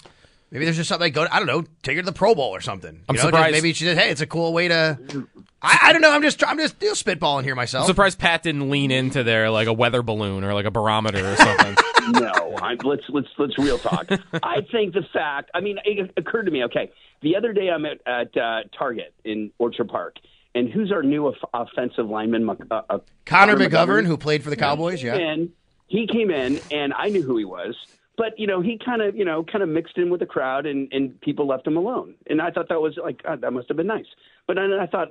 [0.55, 1.27] maybe there's just something like go.
[1.29, 3.03] I don't know, take her to the Pro Bowl or something.
[3.09, 5.27] I'm know, surprised- maybe she said, hey, it's a cool way to.
[5.61, 6.11] I, I don't know.
[6.11, 7.83] I'm just I'm just you know, spitballing here myself.
[7.83, 11.33] I'm surprised Pat didn't lean into there like a weather balloon or like a barometer
[11.33, 11.75] or something.
[12.11, 14.07] no, I, let's let's let's real talk.
[14.43, 15.51] I think the fact.
[15.53, 16.63] I mean, it occurred to me.
[16.65, 16.91] Okay,
[17.21, 20.15] the other day I'm at at uh, Target in Orchard Park,
[20.53, 22.47] and who's our new off- offensive lineman?
[22.49, 25.15] Uh, uh, Connor McGovern, who played for the Cowboys, yeah.
[25.15, 25.49] and
[25.87, 27.75] he came in, and I knew who he was.
[28.17, 30.65] But you know, he kind of you know kind of mixed in with the crowd,
[30.65, 32.15] and and people left him alone.
[32.27, 34.05] And I thought that was like God, that must have been nice.
[34.47, 35.09] But then I thought,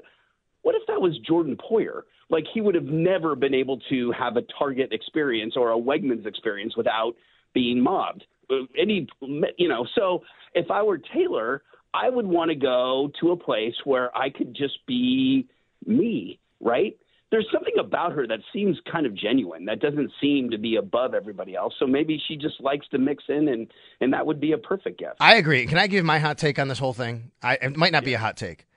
[0.62, 2.02] what if that was Jordan Poyer?
[2.30, 6.26] Like he would have never been able to have a Target experience or a Wegmans
[6.26, 7.14] experience without
[7.52, 8.24] being mobbed.
[8.50, 10.22] Uh, Any, you know, so
[10.54, 11.62] if I were Taylor,
[11.92, 15.46] I would want to go to a place where I could just be
[15.86, 16.96] me, right?
[17.34, 19.64] There's something about her that seems kind of genuine.
[19.64, 21.74] That doesn't seem to be above everybody else.
[21.80, 23.66] So maybe she just likes to mix in, and
[24.00, 25.16] and that would be a perfect gift.
[25.18, 25.66] I agree.
[25.66, 27.32] Can I give my hot take on this whole thing?
[27.42, 28.68] I, it might not be a hot take.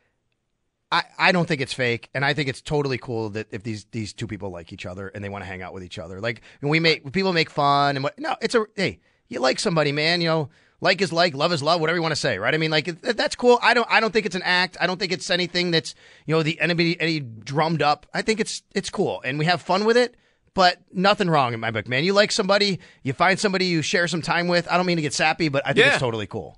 [0.91, 3.86] I, I don't think it's fake, and I think it's totally cool that if these
[3.91, 6.20] these two people like each other and they want to hang out with each other,
[6.20, 8.17] like we make people make fun and what.
[8.17, 10.20] No, it's a hey, you like somebody, man.
[10.20, 10.50] You know,
[10.82, 12.54] like is like, love is love, whatever you want to say, right?
[12.54, 13.60] I mean, like that's cool.
[13.62, 14.78] I don't I don't think it's an act.
[14.80, 18.06] I don't think it's anything that's you know the enemy any drummed up.
[18.13, 20.16] I think it's it's cool, and we have fun with it.
[20.54, 22.04] But nothing wrong in my book, man.
[22.04, 24.68] You like somebody, you find somebody you share some time with.
[24.72, 25.92] I don't mean to get sappy, but I think Yeah.
[25.92, 26.58] it's totally cool.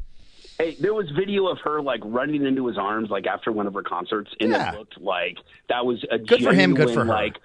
[0.58, 3.73] Hey, there was video of her like running into his arms like after one of
[3.73, 4.73] her concerts, and Yeah.
[4.73, 7.12] it looked like that was a Good for him, good for her.
[7.12, 7.38] Like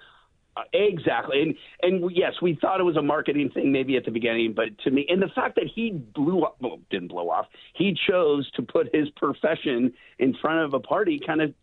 [0.57, 4.11] uh, exactly, and and yes, we thought it was a marketing thing maybe at the
[4.11, 7.47] beginning, but to me, and the fact that he blew up, well, didn't blow off,
[7.73, 11.53] he chose to put his profession in front of a party, kind of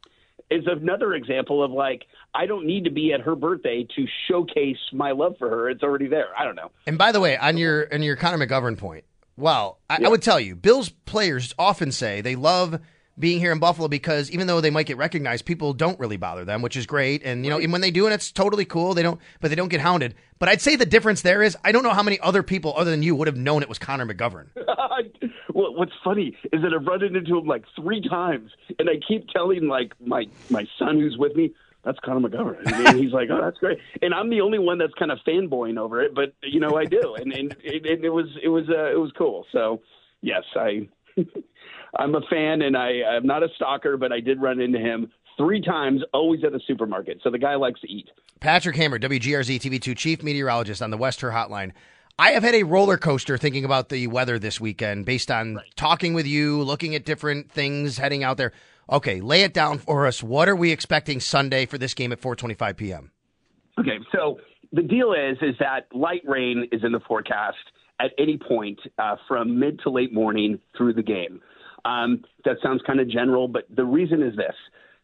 [0.50, 4.76] is another example of like I don't need to be at her birthday to showcase
[4.92, 5.70] my love for her.
[5.70, 6.28] It's already there.
[6.38, 6.70] I don't know.
[6.86, 9.04] And by the way, on your on your Connor McGovern point,
[9.36, 12.78] well, I, I would tell you, Bills players often say they love
[13.18, 16.44] being here in Buffalo because even though they might get recognized, people don't really bother
[16.44, 17.22] them, which is great.
[17.24, 18.94] And you know, and when they do, and it's totally cool.
[18.94, 20.14] They don't, but they don't get hounded.
[20.38, 22.90] But I'd say the difference there is I don't know how many other people other
[22.90, 24.48] than you would have known it was Connor McGovern.
[25.54, 29.28] Well, what's funny is that I've run into him like three times, and I keep
[29.28, 31.52] telling like my my son who's with me,
[31.84, 34.94] that's Connor McGovern, and he's like, oh, that's great, and I'm the only one that's
[34.94, 38.10] kind of fanboying over it, but you know I do, and and it, it, it
[38.10, 39.44] was it was uh, it was cool.
[39.52, 39.82] So
[40.20, 40.88] yes, I
[41.98, 45.10] I'm a fan, and I I'm not a stalker, but I did run into him
[45.36, 47.20] three times, always at the supermarket.
[47.22, 48.08] So the guy likes to eat.
[48.40, 51.72] Patrick Hammer, WGRZ TV2 chief meteorologist on the West Herr Hotline.
[52.18, 56.12] I have had a roller coaster thinking about the weather this weekend based on talking
[56.12, 58.52] with you, looking at different things heading out there.
[58.90, 60.22] Okay, lay it down for us.
[60.22, 63.10] What are we expecting Sunday for this game at 4:25 p.m.?
[63.78, 64.38] Okay, so
[64.72, 67.56] the deal is is that light rain is in the forecast
[68.00, 71.40] at any point uh, from mid to late morning through the game.
[71.84, 74.54] Um, that sounds kind of general, but the reason is this: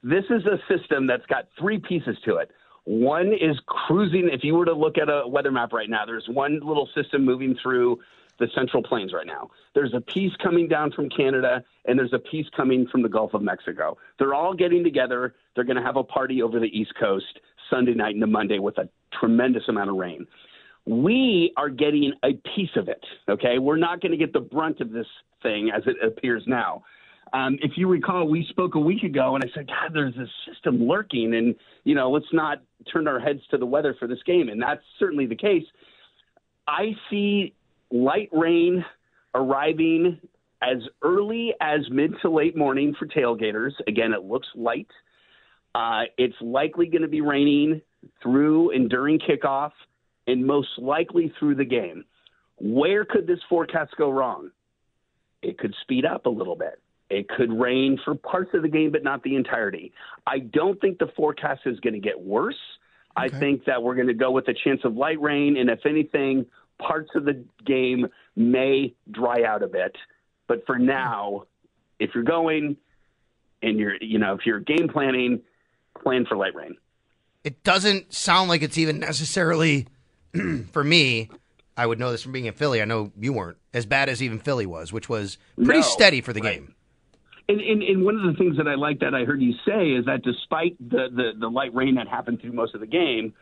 [0.03, 2.51] this is a system that's got three pieces to it.
[2.85, 4.31] One is cruising.
[4.33, 7.25] If you were to look at a weather map right now, there's one little system
[7.25, 7.99] moving through
[8.38, 9.51] the Central Plains right now.
[9.75, 13.35] There's a piece coming down from Canada, and there's a piece coming from the Gulf
[13.35, 13.99] of Mexico.
[14.19, 15.35] They're all getting together.
[15.55, 18.79] They're going to have a party over the East Coast Sunday night into Monday with
[18.79, 18.88] a
[19.21, 20.27] tremendous amount of rain.
[20.88, 23.05] We are getting a piece of it.
[23.29, 25.07] Okay, we're not going to get the brunt of this
[25.42, 26.83] thing as it appears now.
[27.35, 30.31] Um, if you recall, we spoke a week ago, and I said, "God, there's this
[30.46, 34.22] system lurking, and you know, let's not turn our heads to the weather for this
[34.24, 35.64] game." And that's certainly the case.
[36.66, 37.55] I see
[37.90, 38.83] light rain
[39.35, 40.18] arriving
[40.62, 43.72] as early as mid to late morning for tailgaters.
[43.87, 44.88] Again, it looks light.
[45.74, 47.83] Uh, it's likely going to be raining
[48.22, 49.72] through and during kickoff,
[50.29, 52.05] and most likely through the game.
[52.59, 54.51] Where could this forecast go wrong?
[55.43, 56.81] It could speed up a little bit.
[57.09, 59.93] It could rain for parts of the game, but not the entirety.
[60.27, 62.59] I don't think the forecast is going to get worse.
[63.17, 65.87] I think that we're going to go with a chance of light rain, and if
[65.87, 66.47] anything,
[66.79, 69.97] parts of the game may dry out a bit.
[70.47, 71.45] But for now,
[71.99, 72.77] if you're going
[73.62, 75.41] and you're, you know, if you're game planning,
[76.01, 76.77] plan for light rain.
[77.43, 79.88] it doesn't sound like it's even necessarily
[80.73, 81.31] for me.
[81.77, 82.83] I would know this from being in Philly.
[82.83, 86.21] I know you weren't as bad as even Philly was, which was pretty No, steady
[86.21, 86.57] for the right.
[86.57, 86.75] game.
[87.49, 89.91] And, and, and one of the things that I like that I heard you say
[89.91, 93.33] is that despite the, the, the light rain that happened through most of the game,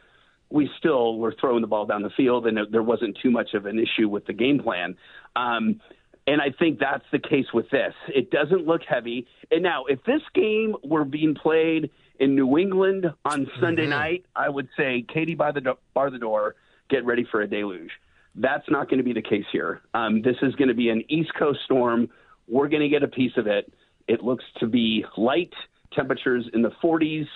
[0.51, 3.65] we still were throwing the ball down the field, and there wasn't too much of
[3.65, 4.97] an issue with the game plan.
[5.35, 5.81] Um,
[6.27, 7.95] and I think that's the case with this.
[8.15, 9.27] It doesn't look heavy.
[9.51, 14.51] And now, if this game were being played in New England on Sunday night, I
[14.51, 16.55] would say, Katie, by the do- bar the door,
[16.89, 17.91] get ready for a deluge.
[18.35, 19.81] That's not going to be the case here.
[19.95, 22.09] Um, this is going to be an East Coast storm.
[22.49, 23.73] We're going to get a piece of it.
[24.09, 25.53] It looks to be light
[25.93, 27.27] temperatures in the 40s,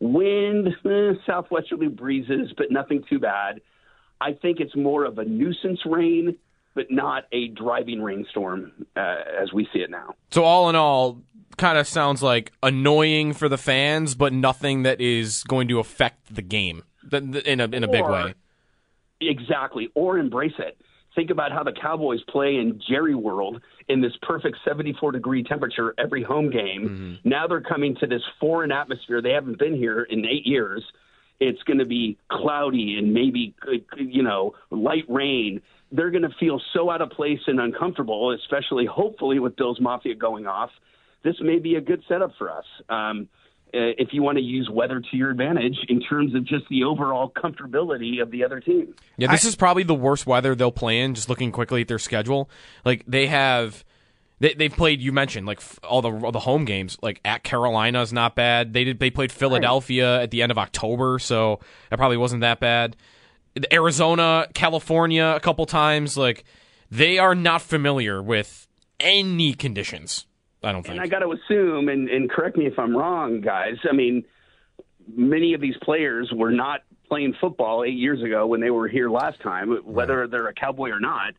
[0.00, 3.60] wind, eh, southwesterly breezes, but nothing too bad.
[4.20, 6.36] I think it's more of a nuisance rain,
[6.74, 10.14] but not a driving rainstorm uh, as we see it now.
[10.30, 11.20] So all in all,
[11.58, 16.34] kind of sounds like annoying for the fans, but nothing that is going to affect
[16.34, 18.34] the game in a in a big Or- way.
[19.20, 20.78] Exactly, or embrace it.
[21.14, 25.94] Think about how the Cowboys play in Jerry World in this perfect 74 degree temperature
[25.96, 27.18] every home game.
[27.24, 29.22] Now they're coming to this foreign atmosphere.
[29.22, 30.84] They haven't been here in eight years.
[31.40, 33.54] It's going to be cloudy and maybe,
[33.96, 35.62] you know, light rain.
[35.90, 40.14] They're going to feel so out of place and uncomfortable, especially hopefully with Bills Mafia
[40.14, 40.70] going off.
[41.24, 42.64] This may be a good setup for us.
[42.90, 43.28] Um,
[43.74, 46.84] Uh, if you want to use weather to your advantage in terms of just the
[46.84, 48.94] overall comfortability of the other team.
[49.16, 51.14] Yeah, this is probably the worst weather they'll play in.
[51.14, 52.48] Just looking quickly at their schedule,
[52.84, 53.84] like they have,
[54.38, 55.00] they, they've played.
[55.00, 56.96] You mentioned like all the all the home games.
[57.02, 58.72] Like at Carolina is not bad.
[58.72, 59.00] They did.
[59.00, 62.96] They played Philadelphia at the end of October, so that probably wasn't that bad.
[63.72, 66.16] Arizona, California, a couple times.
[66.16, 66.44] Like
[66.90, 68.68] they are not familiar with
[69.00, 70.24] any conditions.
[70.66, 70.94] I don't think.
[70.96, 73.76] And I got to assume, and, and correct me if I'm wrong, guys.
[73.88, 74.24] I mean,
[75.14, 79.08] many of these players were not playing football eight years ago when they were here
[79.08, 81.34] last time, whether they're a cowboy or not.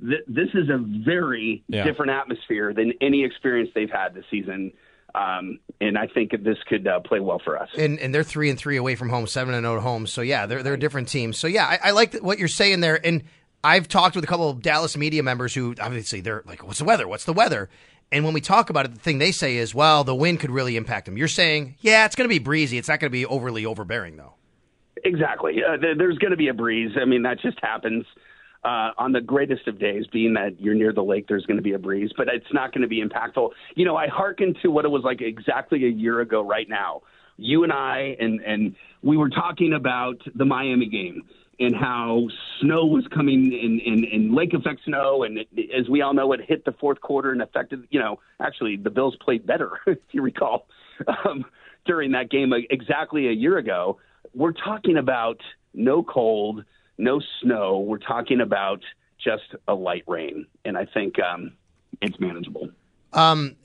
[0.00, 1.84] Th- this is a very Yeah.
[1.84, 4.72] different atmosphere than any experience they've had this season.
[5.14, 7.70] Um, and I think this could uh, play well for us.
[7.76, 10.06] and and they're three and three away from home, seven and zero at home.
[10.06, 11.32] So yeah, they're they're a different team.
[11.32, 13.04] So yeah, I, I like th- what you're saying there.
[13.04, 13.24] And
[13.64, 16.84] I've talked with a couple of Dallas media members who obviously they're like, "What's the
[16.84, 17.08] weather?
[17.08, 17.70] What's the weather?"
[18.10, 20.50] And when we talk about it, the thing they say is, "Well, the wind could
[20.50, 22.78] really impact them." You're saying, "Yeah, it's going to be breezy.
[22.78, 24.34] It's not going to be overly overbearing, though."
[25.04, 25.62] Exactly.
[25.62, 26.92] Uh, there, there's going to be a breeze.
[27.00, 28.04] I mean, that just happens
[28.64, 31.62] uh, on the greatest of days, being that you're near the lake, there's going to
[31.62, 33.50] be a breeze, but it's not going to be impactful.
[33.76, 37.02] You know, I hearken to what it was like exactly a year ago right now.
[37.36, 41.22] You and I, and, and we were talking about the Miami game
[41.60, 42.28] and how
[42.60, 45.24] snow was coming in, in, in lake effect snow.
[45.24, 48.20] And it, as we all know, it hit the fourth quarter and affected, you know,
[48.40, 50.68] actually the Bills played better, if you recall,
[51.24, 51.44] um,
[51.84, 53.98] during that game exactly a year ago.
[54.34, 55.40] We're talking about
[55.74, 56.64] no cold,
[56.96, 57.80] no snow.
[57.80, 58.82] We're talking about
[59.22, 60.46] just a light rain.
[60.64, 61.52] And I think um,
[62.00, 62.68] it's manageable.
[63.12, 63.56] Um,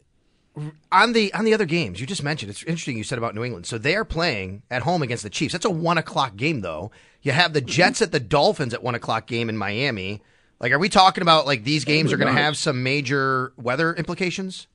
[0.92, 3.44] on the on the other games you just mentioned, it's interesting you said about New
[3.44, 3.66] England.
[3.66, 5.54] So they are playing at home against the Chiefs.
[5.54, 6.92] That's a one o'clock game, though.
[7.22, 10.22] You have the Jets at the Dolphins at one o'clock game in Miami.
[10.60, 13.94] Like, are we talking about like these games are going to have some major weather
[13.94, 14.68] implications?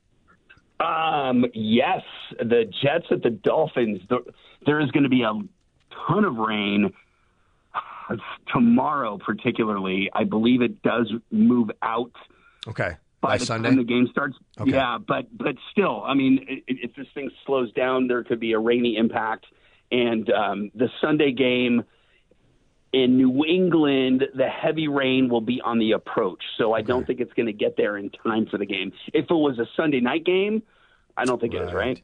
[0.80, 2.02] Um, yes,
[2.38, 4.00] the Jets at the Dolphins.
[4.08, 4.20] There,
[4.66, 5.32] there is going to be a
[6.06, 6.92] ton of rain
[8.52, 10.10] tomorrow, particularly.
[10.12, 12.12] I believe it does move out
[12.66, 13.68] Okay, by, by the Sunday.
[13.70, 14.36] time the game starts.
[14.60, 14.72] Okay.
[14.72, 18.58] Yeah, but but still, I mean, if this thing slows down, there could be a
[18.58, 19.46] rainy impact.
[19.90, 21.84] And um, the Sunday game
[22.92, 27.20] in New England, the heavy rain will be on the approach, so I don't think
[27.20, 28.92] it's going to get there in time for the game.
[29.12, 30.62] If it was a Sunday night game,
[31.16, 32.00] I don't think it is right.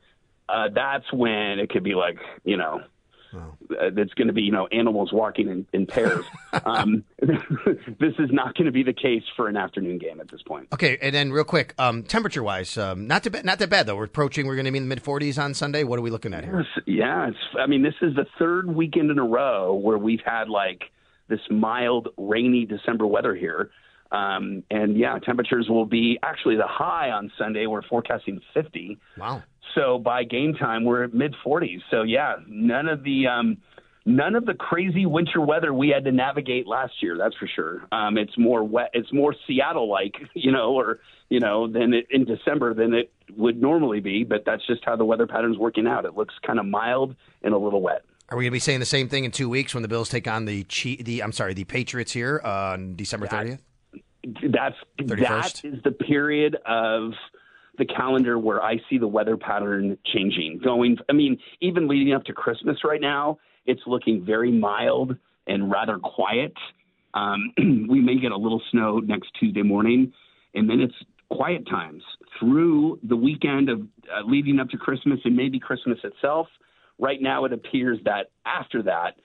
[0.48, 2.82] Uh, that's when it could be like you know.
[3.34, 6.24] Uh, it's going to be, you know, animals walking in, in pairs.
[6.64, 10.42] um, this is not going to be the case for an afternoon game at this
[10.42, 10.68] point.
[10.72, 13.86] Okay, and then real quick, um, temperature wise, um, not too bad, not that bad
[13.86, 13.96] though.
[13.96, 14.46] We're approaching.
[14.46, 15.84] We're going to be in the mid 40s on Sunday.
[15.84, 16.64] What are we looking at here?
[16.86, 17.38] Yeah, it's.
[17.58, 20.84] I mean, this is the third weekend in a row where we've had like
[21.28, 23.70] this mild, rainy December weather here.
[24.14, 27.66] Um, and yeah, temperatures will be actually the high on Sunday.
[27.66, 28.98] We're forecasting 50.
[29.18, 29.42] Wow.
[29.74, 31.80] So by game time, we're at mid 40s.
[31.90, 33.56] So yeah, none of the um,
[34.06, 37.16] none of the crazy winter weather we had to navigate last year.
[37.18, 37.82] That's for sure.
[37.90, 38.90] Um, it's more wet.
[38.92, 43.12] It's more Seattle like, you know, or you know, than it, in December than it
[43.36, 44.22] would normally be.
[44.22, 46.04] But that's just how the weather pattern's working out.
[46.04, 48.04] It looks kind of mild and a little wet.
[48.28, 50.08] Are we going to be saying the same thing in two weeks when the Bills
[50.08, 50.64] take on the
[51.02, 53.58] the I'm sorry, the Patriots here on December 30th?
[54.42, 55.20] That's 31st?
[55.20, 57.12] that is the period of
[57.78, 60.60] the calendar where I see the weather pattern changing.
[60.62, 65.16] Going, I mean, even leading up to Christmas right now, it's looking very mild
[65.46, 66.52] and rather quiet.
[67.14, 67.52] Um,
[67.88, 70.12] we may get a little snow next Tuesday morning,
[70.54, 70.94] and then it's
[71.30, 72.02] quiet times
[72.38, 76.46] through the weekend of uh, leading up to Christmas and maybe Christmas itself.
[76.98, 79.16] Right now, it appears that after that,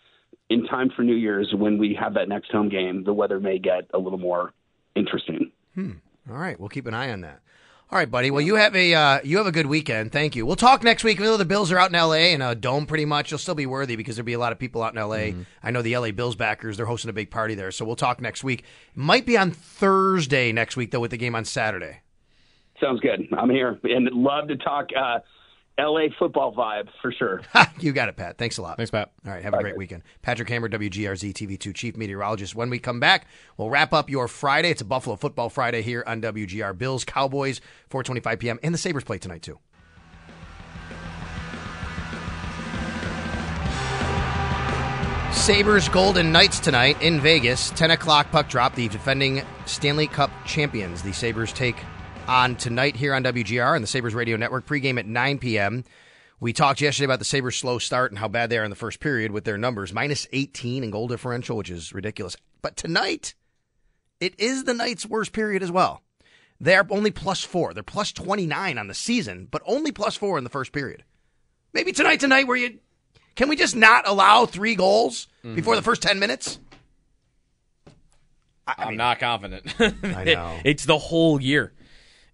[0.49, 3.59] in time for New Year's, when we have that next home game, the weather may
[3.59, 4.53] get a little more
[4.95, 5.51] interesting.
[5.75, 5.91] Hmm.
[6.29, 7.41] All right, we'll keep an eye on that.
[7.91, 8.29] All right, buddy.
[8.29, 10.11] Well, you have a uh, you have a good weekend.
[10.11, 10.45] Thank you.
[10.45, 11.15] We'll talk next week.
[11.15, 12.33] Even though the Bills are out in L.A.
[12.33, 14.59] and a dome, pretty much, you'll still be worthy because there'll be a lot of
[14.59, 15.31] people out in L.A.
[15.31, 15.41] Mm-hmm.
[15.63, 16.11] I know the L.A.
[16.11, 17.71] Bills backers; they're hosting a big party there.
[17.71, 18.63] So we'll talk next week.
[18.93, 22.01] Might be on Thursday next week though, with the game on Saturday.
[22.79, 23.27] Sounds good.
[23.35, 25.19] I'm here and love to talk uh,
[25.79, 27.41] LA football vibe for sure.
[27.79, 28.37] you got it, Pat.
[28.37, 28.77] Thanks a lot.
[28.77, 29.11] Thanks, Pat.
[29.25, 30.03] All right, have a great weekend.
[30.21, 32.55] Patrick Hammer, WGRZ TV2 Chief Meteorologist.
[32.55, 33.27] When we come back,
[33.57, 34.69] we'll wrap up your Friday.
[34.69, 36.77] It's a Buffalo Football Friday here on WGR.
[36.77, 38.59] Bills, Cowboys, 4:25 p.m.
[38.63, 39.59] and the Sabres play tonight too.
[45.31, 47.69] Sabres Golden Knights tonight in Vegas.
[47.71, 48.75] 10 o'clock puck drop.
[48.75, 51.01] The defending Stanley Cup champions.
[51.01, 51.77] The Sabres take
[52.29, 54.67] on tonight here on WGR and the Sabres Radio Network.
[54.67, 55.83] Pregame at 9 p.m.
[56.39, 58.75] We talked yesterday about the Sabres' slow start and how bad they are in the
[58.75, 59.91] first period with their numbers.
[59.91, 62.37] Minus 18 in goal differential, which is ridiculous.
[62.61, 63.33] But tonight,
[64.19, 66.03] it is the night's worst period as well.
[66.61, 67.73] They're only plus four.
[67.73, 71.03] They're plus 29 on the season, but only plus four in the first period.
[71.73, 72.77] Maybe tonight, a night where you.
[73.35, 75.55] Can we just not allow three goals mm-hmm.
[75.55, 76.59] before the first 10 minutes?
[78.67, 79.73] I'm not confident.
[79.79, 80.59] I know.
[80.63, 81.73] it's the whole year,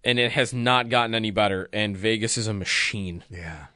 [0.06, 1.68] and it has not gotten any better.
[1.72, 3.24] And Vegas is a machine.
[3.28, 3.66] Yeah.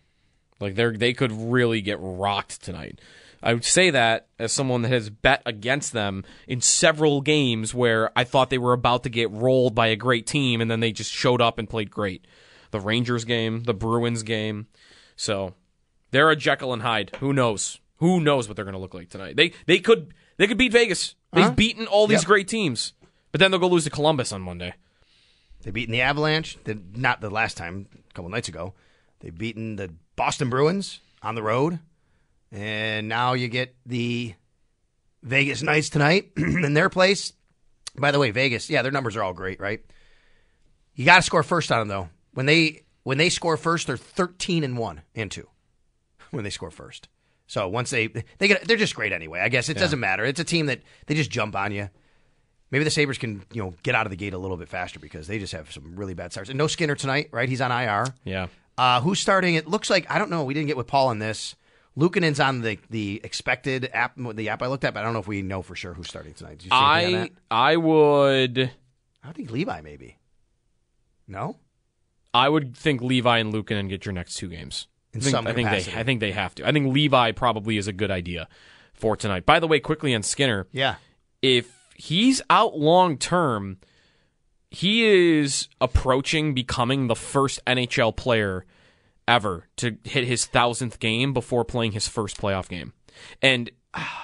[0.60, 3.00] Like they they could really get rocked tonight.
[3.42, 8.10] I would say that as someone that has bet against them in several games where
[8.14, 10.92] I thought they were about to get rolled by a great team and then they
[10.92, 12.26] just showed up and played great.
[12.70, 14.66] The Rangers game, the Bruins game.
[15.16, 15.54] So
[16.10, 17.12] they're a Jekyll and Hyde.
[17.20, 17.80] Who knows?
[17.96, 19.36] Who knows what they're going to look like tonight?
[19.36, 21.14] They they could they could beat Vegas.
[21.32, 21.54] They've Uh-huh.
[21.54, 22.26] beaten all these Yep.
[22.26, 22.92] great teams,
[23.32, 24.74] but then they'll go lose to Columbus on Monday.
[25.62, 28.74] They've beaten the Avalanche, the, not the last time, a couple nights ago.
[29.20, 31.78] They've beaten the Boston Bruins on the road.
[32.52, 34.34] And now you get the
[35.22, 37.32] Vegas Knights tonight in their place.
[37.96, 39.80] By the way, Vegas, yeah, their numbers are all great, right?
[40.94, 42.08] You got to score first on them though.
[42.32, 45.48] When they when they score first, they're 13 and 1 and 2
[46.30, 47.08] when they score first.
[47.46, 48.06] So once they
[48.38, 49.40] they get they're just great anyway.
[49.40, 49.82] I guess it Yeah.
[49.82, 50.24] doesn't matter.
[50.24, 51.90] It's a team that they just jump on you.
[52.70, 55.00] Maybe the Sabres can, you know, get out of the gate a little bit faster
[55.00, 56.50] because they just have some really bad starts.
[56.50, 57.48] And no Skinner tonight, right?
[57.48, 58.06] He's on IR.
[58.24, 58.46] Yeah.
[58.78, 59.56] Uh, who's starting?
[59.56, 60.44] It looks like I don't know.
[60.44, 61.56] We didn't get with Paul on this.
[61.98, 65.18] Luukkonen's on the the expected app, the app I looked at, but I don't know
[65.18, 66.58] if we know for sure who's starting tonight.
[66.58, 67.30] Did you see anything on I that?
[67.50, 68.70] I would
[69.24, 70.16] I think Levi maybe.
[71.26, 71.56] No,
[72.32, 74.86] I would think Levi and Lukanen get your next two games.
[75.12, 76.66] In I think, some I think they I think they have to.
[76.66, 78.48] I think Levi probably is a good idea
[78.94, 79.44] for tonight.
[79.44, 80.96] By the way, quickly on Skinner, yeah,
[81.42, 83.78] if he's out long term,
[84.70, 88.64] he is approaching becoming the first NHL player
[89.26, 92.92] ever to hit his thousandth game before playing his first playoff game.
[93.42, 93.70] And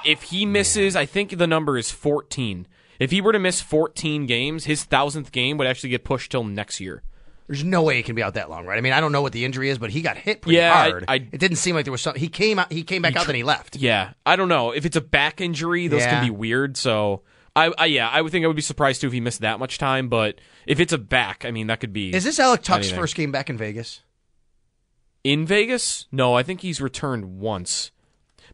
[0.05, 2.67] if he ah, misses, I think the number is 14.
[2.99, 6.45] If he were to miss 14 games, his thousandth game would actually get pushed till
[6.45, 7.03] next year.
[7.49, 8.79] there's no way he can be out that long, right?
[8.79, 10.73] I mean, I don't know what the injury is, but he got hit pretty Yeah,
[10.75, 11.05] I- hard.
[11.07, 12.21] I- it didn't seem like there was something.
[12.21, 12.73] He came out.
[12.73, 13.77] He came back He out, tr- then he left.
[13.77, 16.11] Yeah, I don't know if it's a back injury; those Yeah.
[16.11, 16.77] can be weird.
[16.77, 17.23] So,
[17.57, 19.59] I, I yeah, I would think I would be surprised too if he missed that
[19.59, 20.09] much time.
[20.09, 22.15] But if it's a back, I mean, that could be.
[22.15, 22.99] Is this Alex Tuch's anything.
[23.01, 24.03] first game back in Vegas?
[25.25, 26.07] in Vegas?
[26.13, 27.91] No, I think he's returned once.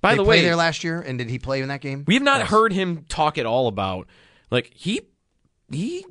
[0.01, 2.05] By They the way, there last year, and did he play in that game?
[2.07, 2.49] we have not Yes.
[2.49, 4.09] heard him talk at all about
[4.51, 5.03] like he
[5.71, 6.05] he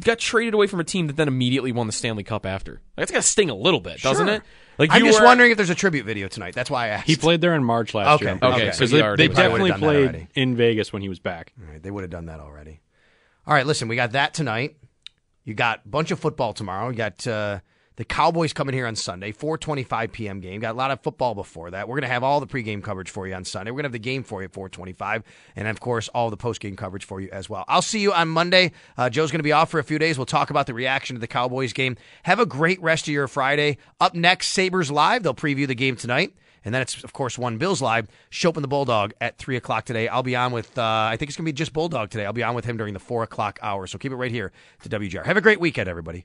[0.00, 2.80] got traded away from a team that then immediately won the Stanley Cup after.
[2.96, 4.36] That's got to sting a little bit, doesn't Sure.
[4.36, 4.42] it?
[4.78, 6.54] Like I'm just were- wondering if there's a tribute video tonight.
[6.54, 7.06] That's why I asked.
[7.06, 8.38] He played there in March last Okay, year.
[8.40, 8.72] I'm okay, sure.
[8.72, 11.18] so 'Cause he they, they they probably would've definitely played in Vegas when he was
[11.18, 11.52] back.
[11.60, 12.80] All right, they would have done that already.
[13.46, 14.76] All right, listen, we got that tonight.
[15.44, 16.88] You got a bunch of football tomorrow.
[16.88, 17.60] You got uh,
[18.02, 20.40] the Cowboys coming here on Sunday, 4:25 p.m.
[20.40, 20.60] game.
[20.60, 21.86] Got a lot of football before that.
[21.86, 23.70] We're going to have all the pregame coverage for you on Sunday.
[23.70, 25.22] We're going to have the game for you at 4:25,
[25.54, 27.64] and of course, all the postgame coverage for you as well.
[27.68, 28.72] I'll see you on Monday.
[28.98, 30.18] Uh, Joe's going to be off for a few days.
[30.18, 31.96] We'll talk about the reaction to the Cowboys game.
[32.24, 33.78] Have a great rest of your Friday.
[34.00, 35.22] Up next, Sabres live.
[35.22, 36.34] They'll preview the game tonight.
[36.64, 38.08] And then it's, of course, one Bills Live.
[38.32, 40.08] Schopp and the Bulldog at 3 o'clock today.
[40.08, 42.24] I'll be on with, uh, I think it's going to be just Bulldog today.
[42.24, 43.86] I'll be on with him during the 4 o'clock hour.
[43.86, 44.50] So keep it right here
[44.82, 45.24] to WGR.
[45.24, 46.24] Have a great weekend, everybody.